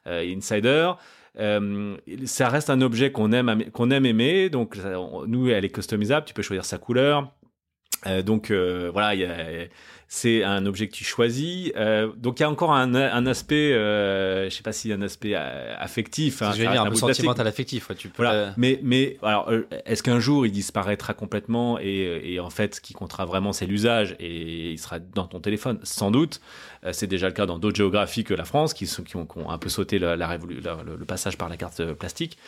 [0.06, 0.96] insiders.
[1.38, 4.50] Euh, ça reste un objet qu'on aime, qu'on aime aimer.
[4.50, 4.76] Donc,
[5.26, 6.26] nous, elle est customisable.
[6.26, 7.32] Tu peux choisir sa couleur.
[8.06, 9.66] Euh, donc, euh, voilà, il y a-
[10.10, 11.70] c'est un objet que tu choisis.
[11.76, 14.94] Euh, donc, il y a encore un, un aspect, euh, je sais pas s'il y
[14.94, 16.40] a un aspect affectif.
[16.40, 17.08] hein, je vais ça dire, un plastique.
[17.08, 17.90] sentimental affectif.
[17.90, 18.54] ouais, tu peux, Voilà.
[18.56, 19.50] Mais, mais alors,
[19.84, 23.66] est-ce qu'un jour il disparaîtra complètement et, et en fait, ce qui comptera vraiment, c'est
[23.66, 25.78] l'usage et il sera dans ton téléphone?
[25.82, 26.40] Sans doute.
[26.92, 29.38] C'est déjà le cas dans d'autres géographies que la France qui, sont, qui, ont, qui
[29.38, 32.38] ont un peu sauté la, la révolu- la- le, le passage par la carte plastique.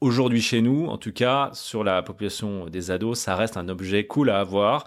[0.00, 4.06] Aujourd'hui, chez nous, en tout cas, sur la population des ados, ça reste un objet
[4.06, 4.86] cool à avoir.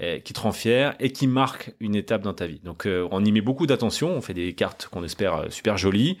[0.00, 2.58] euh, qui te rend fier et qui marque une étape dans ta vie.
[2.64, 5.78] Donc euh, on y met beaucoup d'attention, on fait des cartes qu'on espère euh, super
[5.78, 6.18] jolies,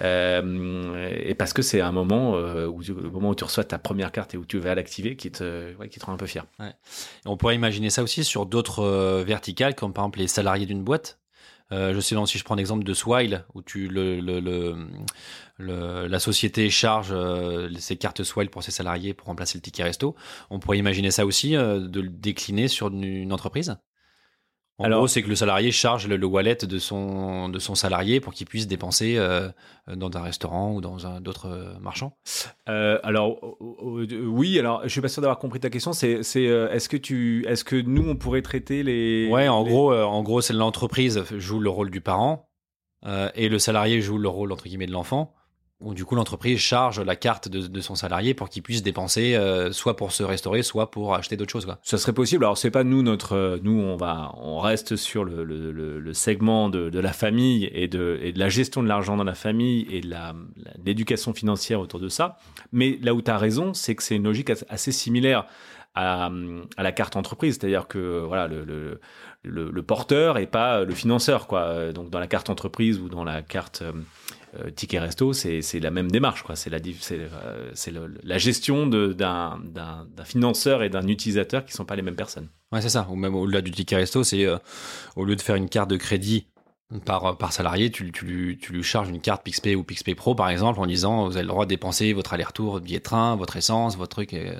[0.00, 3.78] euh, et parce que c'est un moment où tu- le moment où tu reçois ta
[3.78, 6.26] première carte et où tu vas l'activer qui te ouais, qui te rend un peu
[6.26, 6.44] fier.
[7.24, 11.18] On pourrait imaginer ça aussi sur d'autres verticales, comme par exemple les salariés d'une boîte.
[11.74, 14.76] Euh, je sais, non, si je prends l'exemple de Swile, où tu, le,
[15.58, 20.14] la société charge euh, ses cartes Swile pour ses salariés pour remplacer le ticket resto,
[20.50, 23.76] on pourrait imaginer ça aussi, euh, de le décliner sur une entreprise?
[24.78, 27.74] En Alors- gros, c'est que le salarié charge le, le wallet de son, de son
[27.74, 29.48] salarié pour qu'il puisse dépenser euh,
[29.94, 32.16] dans un restaurant ou dans un d'autres euh, marchands.
[32.68, 35.92] Euh, alors oui, alors je suis pas sûr d'avoir compris ta question.
[35.92, 39.70] C'est euh, est-ce que tu est-ce que nous on pourrait traiter les Ouais, en les-
[39.70, 42.48] gros, en gros, c'est l'entreprise joue le rôle du parent
[43.06, 45.34] euh, et le salarié joue le rôle entre guillemets de l'enfant.
[45.80, 49.34] Où du coup, l'entreprise charge la carte de, de son salarié pour qu'il puisse dépenser
[49.34, 51.66] euh, soit pour se restaurer, soit pour acheter d'autres choses.
[51.66, 51.78] Quoi.
[51.82, 52.44] Ça serait possible.
[52.44, 56.14] Alors c'est pas nous notre euh, nous on va on reste sur le, le, le,
[56.14, 59.34] segment de, de la famille et de et de la gestion de l'argent dans la
[59.34, 60.14] famille et de
[60.84, 62.38] l'éducation financière autour de ça.
[62.72, 65.44] Mais là où tu as raison, c'est que c'est une logique as- assez similaire
[65.96, 66.30] à,
[66.76, 69.00] à la carte entreprise, c'est-à-dire que voilà le,
[69.44, 71.92] le, porteur et pas le financeur quoi.
[71.92, 73.92] Donc dans la carte entreprise ou dans la carte euh,
[74.60, 76.44] euh, ticket resto, c'est la même démarche.
[76.54, 79.58] C'est la euh, la gestion d'un
[80.24, 82.48] financeur et d'un utilisateur qui sont pas les mêmes personnes.
[82.70, 83.06] Ouais, c'est ça.
[83.10, 84.58] Ou même au-delà du ticket resto, c'est euh,
[85.16, 86.46] au lieu de faire une carte de crédit
[87.00, 90.34] par, par salarié, tu, tu, lui, tu lui charges une carte PixPay ou PixPay Pro,
[90.34, 93.36] par exemple, en disant vous avez le droit de dépenser votre aller-retour, billet de train,
[93.36, 94.54] votre essence, votre truc, euh,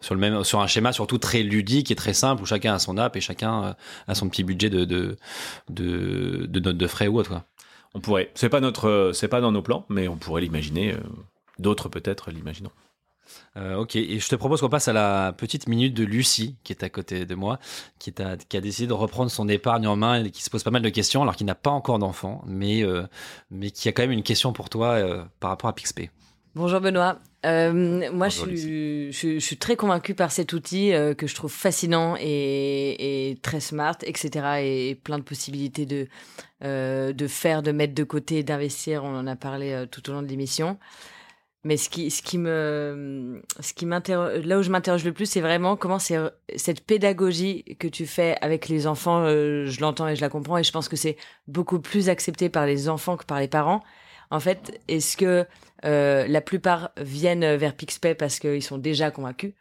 [0.00, 3.20] sur, un schéma surtout très ludique et très simple où chacun a son app et
[3.20, 3.72] chacun euh,
[4.06, 5.16] a son petit budget de,
[5.68, 7.30] notes de frais ou autre.
[7.30, 7.44] Quoi.
[7.94, 8.30] On pourrait.
[8.34, 10.94] C'est pas euh, pas dans nos plans, mais on pourrait l'imaginer.
[11.58, 12.72] D'autres peut-être l'imagineront.
[13.56, 16.72] Euh, ok, et je te propose qu'on passe à la petite minute de Lucie, qui
[16.72, 17.60] est à côté de moi,
[18.00, 20.50] qui, est à- qui a décidé de reprendre son épargne en main et qui se
[20.50, 23.04] pose pas mal de questions, alors qu'il n'a pas encore d'enfant, mais, euh,
[23.52, 26.10] mais qui a quand même une question pour toi euh, par rapport à Pixpay.
[26.56, 27.18] Bonjour Benoît.
[27.46, 27.72] Euh,
[28.12, 31.34] moi, Bonjour, je suis, je, je suis très convaincue par cet outil euh, que je
[31.34, 34.62] trouve fascinant et, et très smart, etc.
[34.62, 36.08] Et, plein de possibilités de,
[36.64, 39.04] euh, de faire, de mettre de côté, d'investir.
[39.04, 40.78] On en a parlé euh, tout au long de l'émission.
[41.64, 45.24] Mais ce qui, ce qui me, ce qui m'interroge, là où je m'interroge le plus,
[45.24, 46.18] c'est vraiment comment c'est
[46.56, 49.22] cette pédagogie que tu fais avec les enfants.
[49.24, 51.16] euh, je l'entends et je la comprends, et je pense que c'est
[51.48, 53.82] beaucoup plus accepté par les enfants que par les parents.
[54.34, 55.46] En fait, est-ce que
[55.84, 59.52] euh, la plupart viennent vers Pixpay parce qu'ils sont déjà convaincus?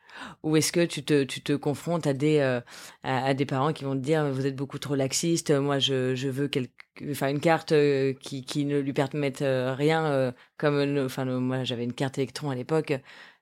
[0.41, 2.59] Ou est-ce que tu te, tu te confrontes à des, euh,
[3.03, 6.27] à, des parents qui vont te dire vous êtes beaucoup trop laxiste, moi je, je
[6.27, 6.71] veux quelque,
[7.01, 11.07] une carte euh, qui, qui ne lui permette rien comme
[11.39, 12.93] moi j'avais une carte électron à l'époque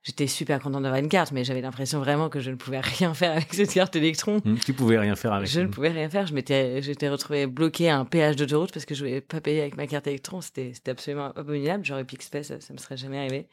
[0.04, 3.14] j'étais super contente d'avoir une carte mais j'avais l'impression vraiment que je ne pouvais rien
[3.20, 5.48] faire avec cette carte électron Hmm, Tu pouvais rien faire avec.
[5.48, 6.26] je ne pouvais rien faire.
[6.26, 9.60] Je m'étais, j'étais retrouvée bloquée à un péage d'autoroute parce que je voulais pas payer
[9.60, 10.40] avec ma carte électron.
[10.40, 11.84] C'était, c'était absolument abominable.
[11.84, 13.46] J'aurais Pixpay, ça, ça me serait jamais arrivé.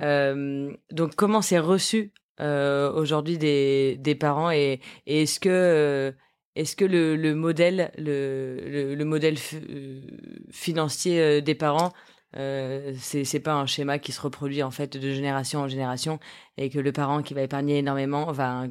[0.00, 6.12] Euh, donc, comment c'est reçu euh, aujourd'hui des, des parents et, et est-ce que, euh,
[6.56, 9.36] est-ce que le, le modèle, le, le, le modèle
[10.50, 11.92] financier des parents
[12.36, 16.18] euh, c'est pas un schéma qui se reproduit en fait de génération en génération
[16.56, 18.66] et que le parent qui va épargner énormément va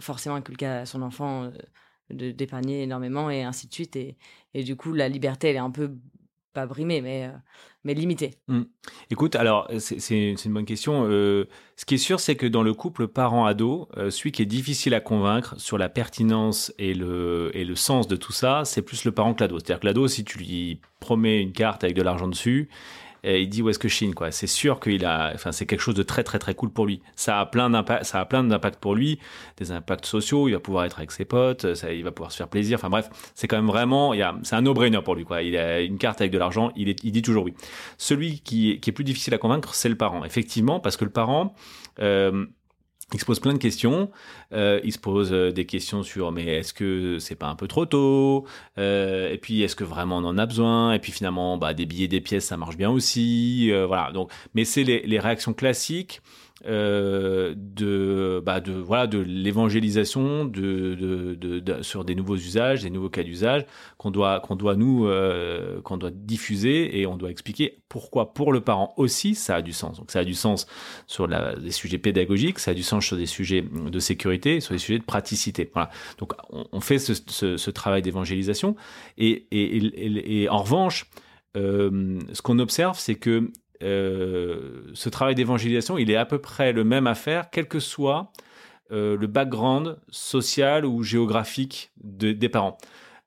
[0.00, 4.16] forcément inculquer à son enfant euh, d'épargner énormément et ainsi de suite et,
[4.52, 5.92] et du coup la liberté elle est un peu
[6.52, 7.38] pas brimée mais euh,
[7.84, 8.34] mais limitée
[9.10, 11.06] Écoute, alors c'est une bonne question.
[11.08, 11.44] Euh,
[11.76, 15.00] ce qui est sûr, c'est que dans le couple parent-ado, celui qui est difficile à
[15.00, 19.12] convaincre sur la pertinence et le, et le sens de tout ça, c'est plus le
[19.12, 19.60] parent que l'ado.
[19.60, 22.68] C'est-à-dire que l'ado, si tu lui promets une carte avec de l'argent dessus,
[23.24, 24.30] euh, il dit où est-ce que chine quoi?
[24.30, 27.00] C'est sûr qu'il a, enfin c'est quelque chose de très très très cool pour lui.
[27.14, 29.18] Ça a plein d'impact, ça a plein d'impacts pour lui,
[29.56, 30.48] des impacts sociaux.
[30.48, 32.78] Il va pouvoir être avec ses potes, ça, il va pouvoir se faire plaisir.
[32.78, 35.42] Enfin bref, c'est quand même vraiment, il c'est un no-brainer pour lui quoi.
[35.42, 37.54] Il a une carte avec de l'argent, il est, il dit toujours oui.
[37.98, 40.24] Celui qui est, qui est plus difficile à convaincre, c'est le parent.
[40.24, 41.54] Effectivement, parce que le parent,
[42.00, 42.46] euh,
[43.12, 44.10] il se pose plein de questions.
[44.52, 47.68] Euh, il se pose euh, des questions sur mais est-ce que c'est pas un peu
[47.68, 48.46] trop tôt?
[48.78, 50.92] Euh, Et puis est-ce que vraiment on en a besoin?
[50.92, 53.70] Et puis finalement, bah, des billets, des pièces, ça marche bien aussi.
[53.70, 54.10] Euh, voilà.
[54.12, 56.20] Donc, mais c'est les, les réactions classiques
[56.64, 61.36] euh, de, bah, de voilà de l'évangélisation de,
[61.82, 63.66] sur des nouveaux usages, des nouveaux cas d'usage
[63.98, 68.54] qu'on doit qu'on doit nous euh, qu'on doit diffuser et on doit expliquer pourquoi pour
[68.54, 69.98] le parent aussi ça a du sens.
[69.98, 70.66] Donc ça a du sens
[71.06, 74.72] sur la, les sujets pédagogiques, ça a du sens sur des sujets de sécurité, sur
[74.72, 75.70] des sujets de praticité.
[75.74, 75.90] Voilà.
[76.18, 78.76] Donc on, fait ce, travail d'évangélisation
[79.18, 81.10] et- et en revanche,
[81.56, 83.50] euh, ce qu'on observe, c'est que
[83.82, 87.80] euh, ce travail d'évangélisation, il est à peu près le même à faire, quel que
[87.80, 88.32] soit
[88.92, 92.78] euh, le background social ou géographique de- des parents.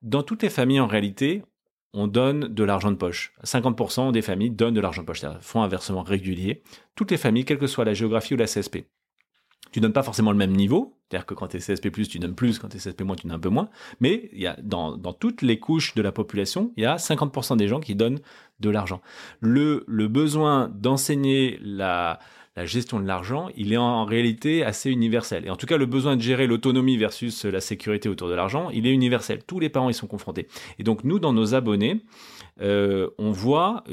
[0.02, 1.44] Dans toutes les familles, en réalité,
[1.94, 3.34] on donne de l'argent de poche.
[3.44, 6.64] 50% des familles donnent de l'argent de poche, c'est-à-dire font un versement régulier.
[6.96, 8.86] Toutes les familles, quelle que soit la géographie ou la CSP.
[9.72, 12.36] Tu donnes pas forcément le même niveau, c'est-à-dire que quand tu es CSP+, tu donnes
[12.36, 15.42] plus, quand tu es CSP-, tu donnes un peu moins, mais y a, dans, toutes
[15.42, 18.20] les couches de la population, il y a 50% des gens qui donnent
[18.60, 19.02] de l'argent.
[19.40, 22.20] Le, besoin d'enseigner la,
[22.58, 25.46] gestion de l'argent, il est en, réalité assez universel.
[25.48, 28.70] Et en tout cas, le besoin de gérer l'autonomie versus la sécurité autour de l'argent,
[28.70, 29.40] il est universel.
[29.48, 30.48] Tous les parents y sont confrontés.
[30.78, 32.02] Et donc, nous, dans nos abonnés,
[32.62, 33.84] euh, on voit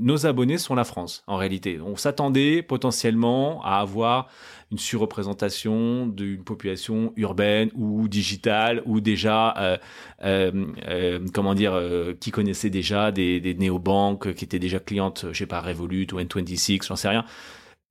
[0.00, 1.80] nos abonnés sont la France en réalité.
[1.80, 4.28] On s'attendait potentiellement à avoir
[4.72, 9.76] une surreprésentation d'une population urbaine ou digitale ou déjà euh,
[10.24, 11.80] euh, euh, comment dire
[12.20, 16.20] qui connaissait déjà des, des néobanques qui étaient déjà clientes je sais pas Revolut ou
[16.20, 17.24] N26 j'en sais rien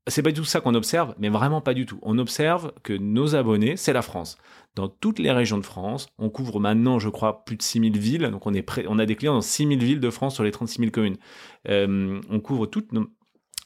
[0.07, 1.97] c'est pas du tout ça qu'on observe, mais vraiment pas du tout.
[2.03, 4.38] On observe que nos abonnés, c'est la France.
[4.76, 8.30] Dans toutes les régions de France, on couvre maintenant, je crois, plus de 6000 villes.
[8.30, 10.80] Donc on, est on a des clients dans 6000 villes de France sur les 36
[10.80, 11.17] 000 communes.
[11.67, 13.07] On couvre toutes, nos-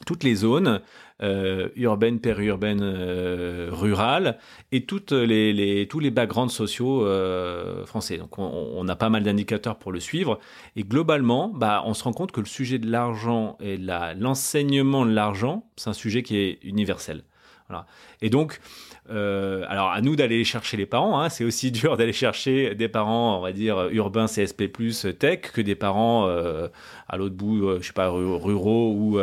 [0.05, 0.81] toutes les zones
[1.21, 4.37] euh, urbaines, périurbaines, euh, rurales
[4.71, 8.17] et toutes les, tous les backgrounds sociaux euh, français.
[8.17, 10.39] Donc on, a pas mal d'indicateurs pour le suivre.
[10.77, 15.05] Et globalement, bah, on se rend compte que le sujet de l'argent et la- l'enseignement
[15.05, 17.23] de l'argent, c'est un sujet qui est universel.
[17.67, 17.85] Voilà.
[18.21, 18.61] Et donc,
[19.09, 21.19] alors à nous d'aller chercher les parents.
[21.19, 24.71] Hein, c'est aussi dur d'aller chercher des parents, on va dire urbains, CSP+,
[25.19, 29.19] tech, que des parents à l'autre bout, euh, je sais pas, ru- ruraux ou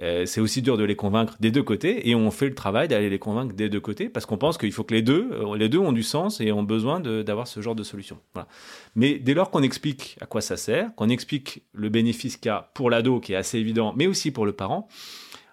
[0.00, 2.54] euh, euh, c'est aussi dur de les convaincre des deux côtés et on fait le
[2.54, 5.30] travail d'aller les convaincre des deux côtés parce qu'on pense qu'il faut que les deux,
[5.32, 8.18] euh, les deux ont du sens et ont besoin d'avoir ce genre de solution.
[8.34, 8.48] Voilà.
[8.94, 12.52] Mais dès lors qu'on explique à quoi ça sert, qu'on explique le bénéfice qu'il y
[12.52, 14.88] a pour l'ado qui est assez évident, mais aussi pour le parent,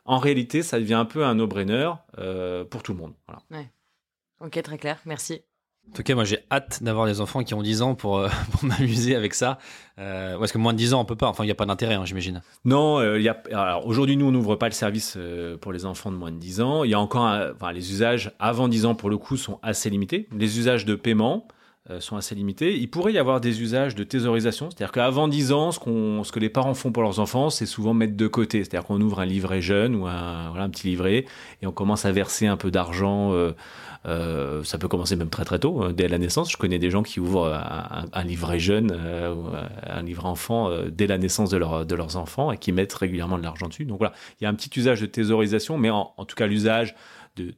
[0.05, 1.91] en réalité, ça devient un peu un no-brainer
[2.69, 3.13] pour tout le monde.
[3.27, 3.65] Voilà.
[4.39, 5.41] Ok, très clair, merci.
[5.89, 8.29] En tout cas, moi, j'ai hâte d'avoir des enfants qui ont 10 ans pour, euh,
[8.51, 9.57] pour m'amuser avec ça.
[9.99, 11.27] Euh, parce que moins de 10 ans, on peut pas.
[11.27, 12.41] Enfin, il n'y a pas d'intérêt, hein, j'imagine.
[12.63, 13.41] Non, euh, y a.
[13.51, 16.37] Alors, aujourd'hui, nous, on n'ouvre pas le service euh, pour les enfants de moins de
[16.37, 16.83] 10 ans.
[16.83, 17.27] Il y a encore.
[17.55, 20.27] enfin, les usages avant 10 ans, pour le coup, sont assez limités.
[20.31, 21.47] Les usages de paiement
[21.97, 22.77] sont assez limités.
[22.77, 24.69] Il pourrait y avoir des usages de thésaurisation.
[24.69, 27.65] C'est-à-dire qu'avant 10 ans, ce, qu'on, ce que les parents font pour leurs enfants, c'est
[27.65, 28.59] souvent mettre de côté.
[28.59, 31.25] C'est-à-dire qu'on ouvre un livret jeune ou un, voilà, un petit livret
[31.63, 33.33] et on commence à verser un peu d'argent.
[34.05, 36.51] Euh, euh, ça peut commencer même très très tôt, euh, dès la naissance.
[36.51, 39.33] Je connais des gens qui ouvrent un, un livret jeune, euh,
[39.83, 42.93] un livret enfant euh, dès la naissance de, leur, de leurs enfants et qui mettent
[42.93, 43.85] régulièrement de l'argent dessus.
[43.85, 46.95] Donc voilà, il y a un petit usage de thésaurisation, mais en, tout cas l'usage
[47.35, 47.53] de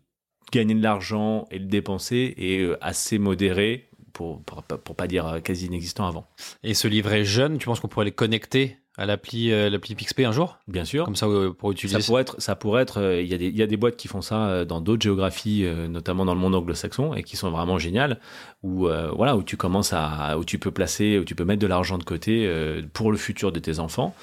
[0.52, 3.90] gagner de l'argent et le dépenser est euh, assez modéré,
[4.22, 6.28] pour, pour, pour pas dire euh, quasi inexistant avant.
[6.64, 10.26] Et ce livret jeune, tu penses qu'on pourrait les connecter à l'appli euh, l'appli Pixpay
[10.26, 10.58] un jour?
[10.68, 11.06] Bien sûr.
[11.06, 13.00] Comme ça, euh, pour utiliser Ça pourrait être, ça pourrait être.
[13.00, 15.02] euh, Il y a des, il y a des boîtes qui font ça dans d'autres
[15.02, 18.20] géographies, notamment dans le monde anglo-saxon, et qui sont vraiment géniales.
[18.64, 21.68] Où voilà, où tu commences à, où tu peux placer, où tu peux mettre de
[21.68, 22.48] l'argent de côté
[22.94, 24.14] pour le futur de tes enfants,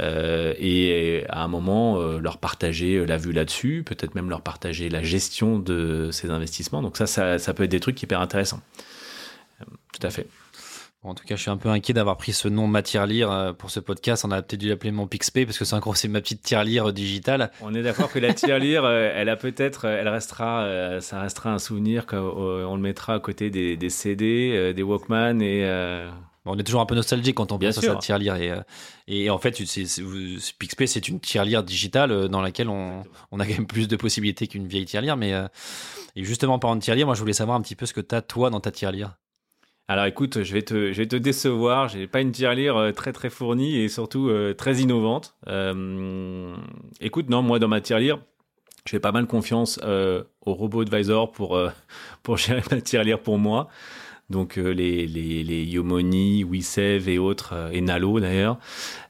[0.00, 5.58] et à un moment leur partager la vue là-dessus, peut-être même leur partager la gestion
[5.58, 6.80] de ces investissements.
[6.80, 8.60] Donc ça, ça, ça peut être des trucs hyper intéressants.
[9.62, 10.26] Euh, Tout à fait.
[11.02, 13.28] Bon, en tout cas, je suis un peu inquiet d'avoir pris ce nom matière lire
[13.32, 14.24] euh, pour ce podcast.
[14.24, 16.90] On a peut-être dû l'appeler mon Pixpay parce que c'est encore c'est ma petite tirelire
[16.90, 17.50] euh, digitale.
[17.60, 22.06] On est d'accord que la tirelire, elle a peut-être, elle restera, ça restera un souvenir
[22.06, 25.64] qu'on le mettra à côté des, des CD, des Walkman et.
[25.64, 26.08] euh,
[26.44, 28.52] on est toujours un peu nostalgique quand on Bien pense à sa tirelire et,
[29.06, 29.56] et en fait,
[30.58, 34.46] Pixpay, c'est une tirelire digitale dans laquelle on, on a quand même plus de possibilités
[34.48, 35.16] qu'une vieille tirelire.
[35.16, 35.32] Mais
[36.16, 38.00] et justement, en parlant de tirelire, moi, je voulais savoir un petit peu ce que
[38.00, 39.14] t'as toi dans ta tirelire.
[39.88, 41.88] Alors écoute, je vais te, je vais décevoir.
[41.88, 45.34] J'ai pas une tirelire euh, très très fournie et surtout euh, très innovante.
[45.48, 46.54] Euh,
[47.00, 48.18] écoute, non, moi dans ma tirelire,
[48.86, 51.60] je fais pas mal confiance au robot advisor pour
[52.22, 53.68] pour gérer ma tirelire pour moi.
[54.32, 58.58] Donc euh, les les les Yomoni, WeSave et autres euh, et Nalo d'ailleurs,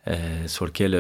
[0.09, 0.93] euh, sur lequel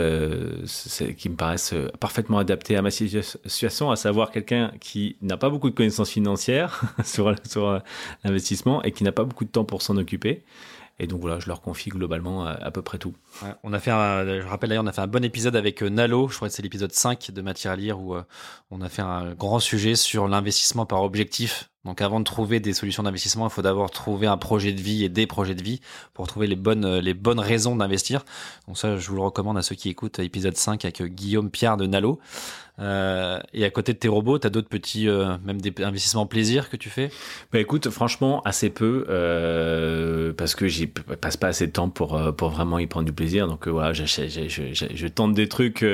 [1.18, 5.50] qui me paraissent parfaitement adaptés à ma situa- situation, à savoir quelqu'un qui n'a pas
[5.50, 7.34] beaucoup de connaissances financières sur
[8.24, 10.44] l'investissement et qui n'a pas beaucoup de temps pour s'en occuper.
[10.98, 13.14] Et donc voilà, je leur confie globalement à, peu près tout.
[13.64, 16.36] On a fait je rappelle d'ailleurs, on a fait un bon épisode avec Nalo, je
[16.36, 18.14] crois que c'est l'épisode 5 de Matière à lire où
[18.70, 21.71] on a fait un grand sujet sur l'investissement par objectif.
[21.84, 25.04] Donc avant de trouver des solutions d'investissement, il faut d'abord trouver un projet de vie
[25.04, 25.80] et des projets de vie
[26.14, 28.24] pour trouver les bonnes, euh, les bonnes raisons d'investir.
[28.68, 31.06] Donc ça, je vous le recommande à ceux qui écoutent euh, épisode 5 avec euh,
[31.08, 32.20] Guillaume Pierre de Nalo.
[32.78, 36.76] Et à côté de tes robots, tu as d'autres petits, même des investissements plaisir que
[36.76, 37.10] tu fais?
[37.52, 39.04] Bah écoute, franchement, assez peu,
[40.36, 43.46] parce que j'y passe pas assez de temps pour, pour vraiment y prendre du plaisir.
[43.46, 45.84] Donc voilà, je, je- tente des trucs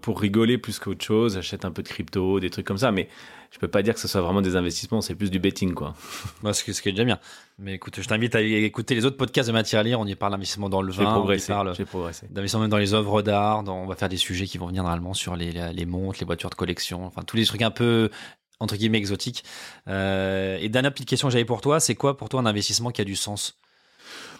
[0.00, 1.34] pour rigoler plus qu'autre chose.
[1.34, 3.08] J'achète un peu de crypto, des trucs comme ça, mais
[3.54, 5.94] je peux pas dire que ce soit vraiment des investissements, c'est plus du betting, quoi.
[6.42, 7.20] Moi, ce, qui- est déjà bien.
[7.60, 10.00] Mais écoute, je t'invite à écouter les autres podcasts de Matière à lire.
[10.00, 12.26] On y parle d'investissement dans le vin, on y progressé, parle progressé.
[12.28, 13.62] d'investissement même dans les œuvres d'art.
[13.62, 16.26] dans- On va faire des sujets qui vont venir normalement sur les, les montres, les
[16.26, 18.10] voitures de collection, enfin tous les trucs un peu
[18.58, 19.44] entre guillemets exotiques.
[19.88, 22.90] Euh, et dernière petite question que j'avais pour toi, c'est quoi pour toi un investissement
[22.90, 23.56] qui a du sens?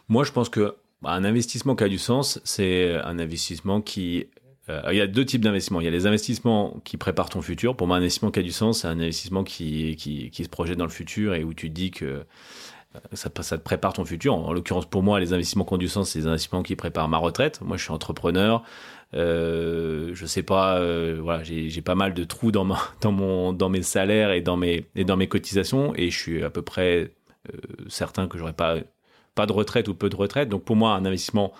[0.08, 4.26] Moi, je pense que bah, un investissement qui a du sens, c'est un investissement qui.
[4.70, 5.80] Euh, il y a deux types d'investissements.
[5.80, 7.76] Il y a les investissements qui préparent ton futur.
[7.76, 10.78] Pour moi, un investissement qui a du sens, c'est un investissement qui, qui, se projette
[10.78, 12.24] dans le futur et où tu te dis que euh,
[13.12, 14.34] ça, ça te prépare ton futur.
[14.34, 17.08] En l'occurrence, pour moi, les investissements qui ont du sens, c'est les investissements qui préparent
[17.08, 17.60] ma retraite.
[17.60, 18.62] Moi, je suis entrepreneur.
[19.12, 20.80] Euh, je sais pas,
[21.20, 24.56] voilà, j'ai pas mal de trous dans, ma, dans, mon, dans mes salaires et dans
[24.56, 27.12] mes, et dans mes cotisations et je suis à peu près
[27.88, 28.76] certain que j'aurai pas
[29.34, 30.48] pas de retraite ou peu de retraite.
[30.48, 31.52] Donc pour moi, un investissement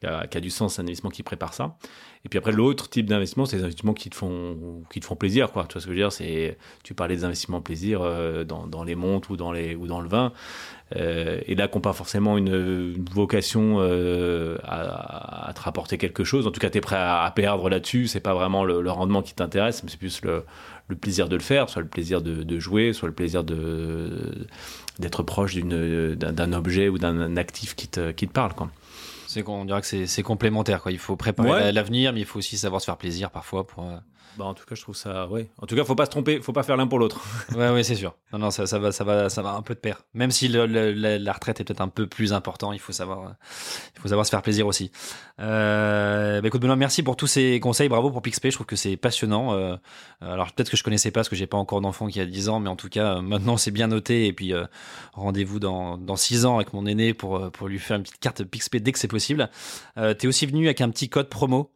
[0.00, 1.76] qui a du sens, c'est un investissement qui prépare ça.
[2.24, 5.14] Et puis après, l'autre type d'investissement, c'est des investissements qui te font, qui te font
[5.14, 5.64] plaisir, quoi.
[5.68, 6.10] Tu vois ce que je veux dire?
[6.10, 9.86] C'est, tu parlais des investissements plaisir euh, dans, dans les montres ou dans les ou
[9.86, 10.32] dans le vin,
[10.96, 15.98] euh, et là, qui n'ont pas forcément une, une vocation euh, à, à te rapporter
[15.98, 16.46] quelque chose.
[16.46, 18.06] En tout cas, tu es prêt à, à perdre là-dessus.
[18.06, 20.44] C'est pas vraiment le, le rendement qui t'intéresse, mais c'est plus le,
[20.88, 24.46] le plaisir de le faire, soit le plaisir de, de jouer, soit le plaisir de
[24.98, 28.70] d'être proche d'une d'un d'un objet ou d'un actif qui te, qui te parle, quoi.
[29.34, 30.80] C'est qu'on dirait que c'est complémentaire.
[30.80, 30.92] Quoi.
[30.92, 31.72] Il faut préparer Ouais.
[31.72, 33.66] l'avenir, mais il faut aussi savoir se faire plaisir parfois.
[33.66, 33.96] Pour, euh,
[34.36, 35.48] Bah, en tout cas, je trouve ça, ouais.
[35.58, 37.22] En tout cas, faut pas se tromper, faut pas faire l'un pour l'autre.
[37.54, 38.16] Ouais, ouais, c'est sûr.
[38.32, 40.02] Non, non, ça, va, ça va, ça va un peu de pair.
[40.12, 43.30] Même si la, retraite est peut-être un peu plus important, il faut savoir, euh,
[43.96, 44.90] il faut savoir se faire plaisir aussi.
[45.40, 47.88] Euh, bah écoute, Benoît, merci pour tous ces conseils.
[47.88, 48.50] Bravo pour Pixpay.
[48.50, 49.54] Je trouve que c'est passionnant.
[49.54, 49.76] Euh,
[50.20, 52.48] alors peut-être que je connaissais pas parce que j'ai pas encore d'enfant qui a 10
[52.48, 54.26] ans, mais en tout cas, maintenant c'est bien noté.
[54.26, 54.52] Et puis
[55.12, 58.80] rendez-vous dans dans 6 ans avec mon aîné pour lui faire une petite carte Pixpay
[58.80, 59.50] dès que c'est possible.
[59.96, 61.70] Euh, T'es aussi venu avec un petit code promo.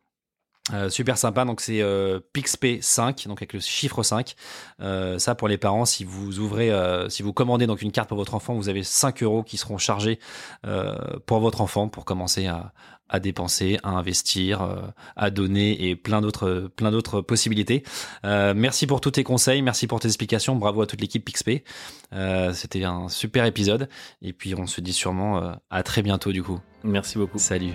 [0.72, 4.34] Euh, super sympa, donc c'est euh, PixP 5, donc avec le chiffre 5.
[4.80, 6.70] Euh, ça pour les parents, si vous ouvrez,
[7.08, 9.78] si vous commandez donc une carte pour votre enfant, vous avez 5 euros qui seront
[9.78, 10.18] chargés
[11.26, 12.72] pour votre enfant pour commencer à,
[13.08, 17.82] à dépenser, à investir, à donner et plein d'autres, plein d'autres possibilités.
[18.24, 21.62] Merci pour tous tes conseils, merci pour tes explications, bravo à toute l'équipe PixP.
[22.52, 23.88] C'était un super épisode
[24.22, 26.60] et puis on se dit sûrement à très bientôt du coup.
[26.84, 27.38] Merci beaucoup.
[27.38, 27.74] Salut.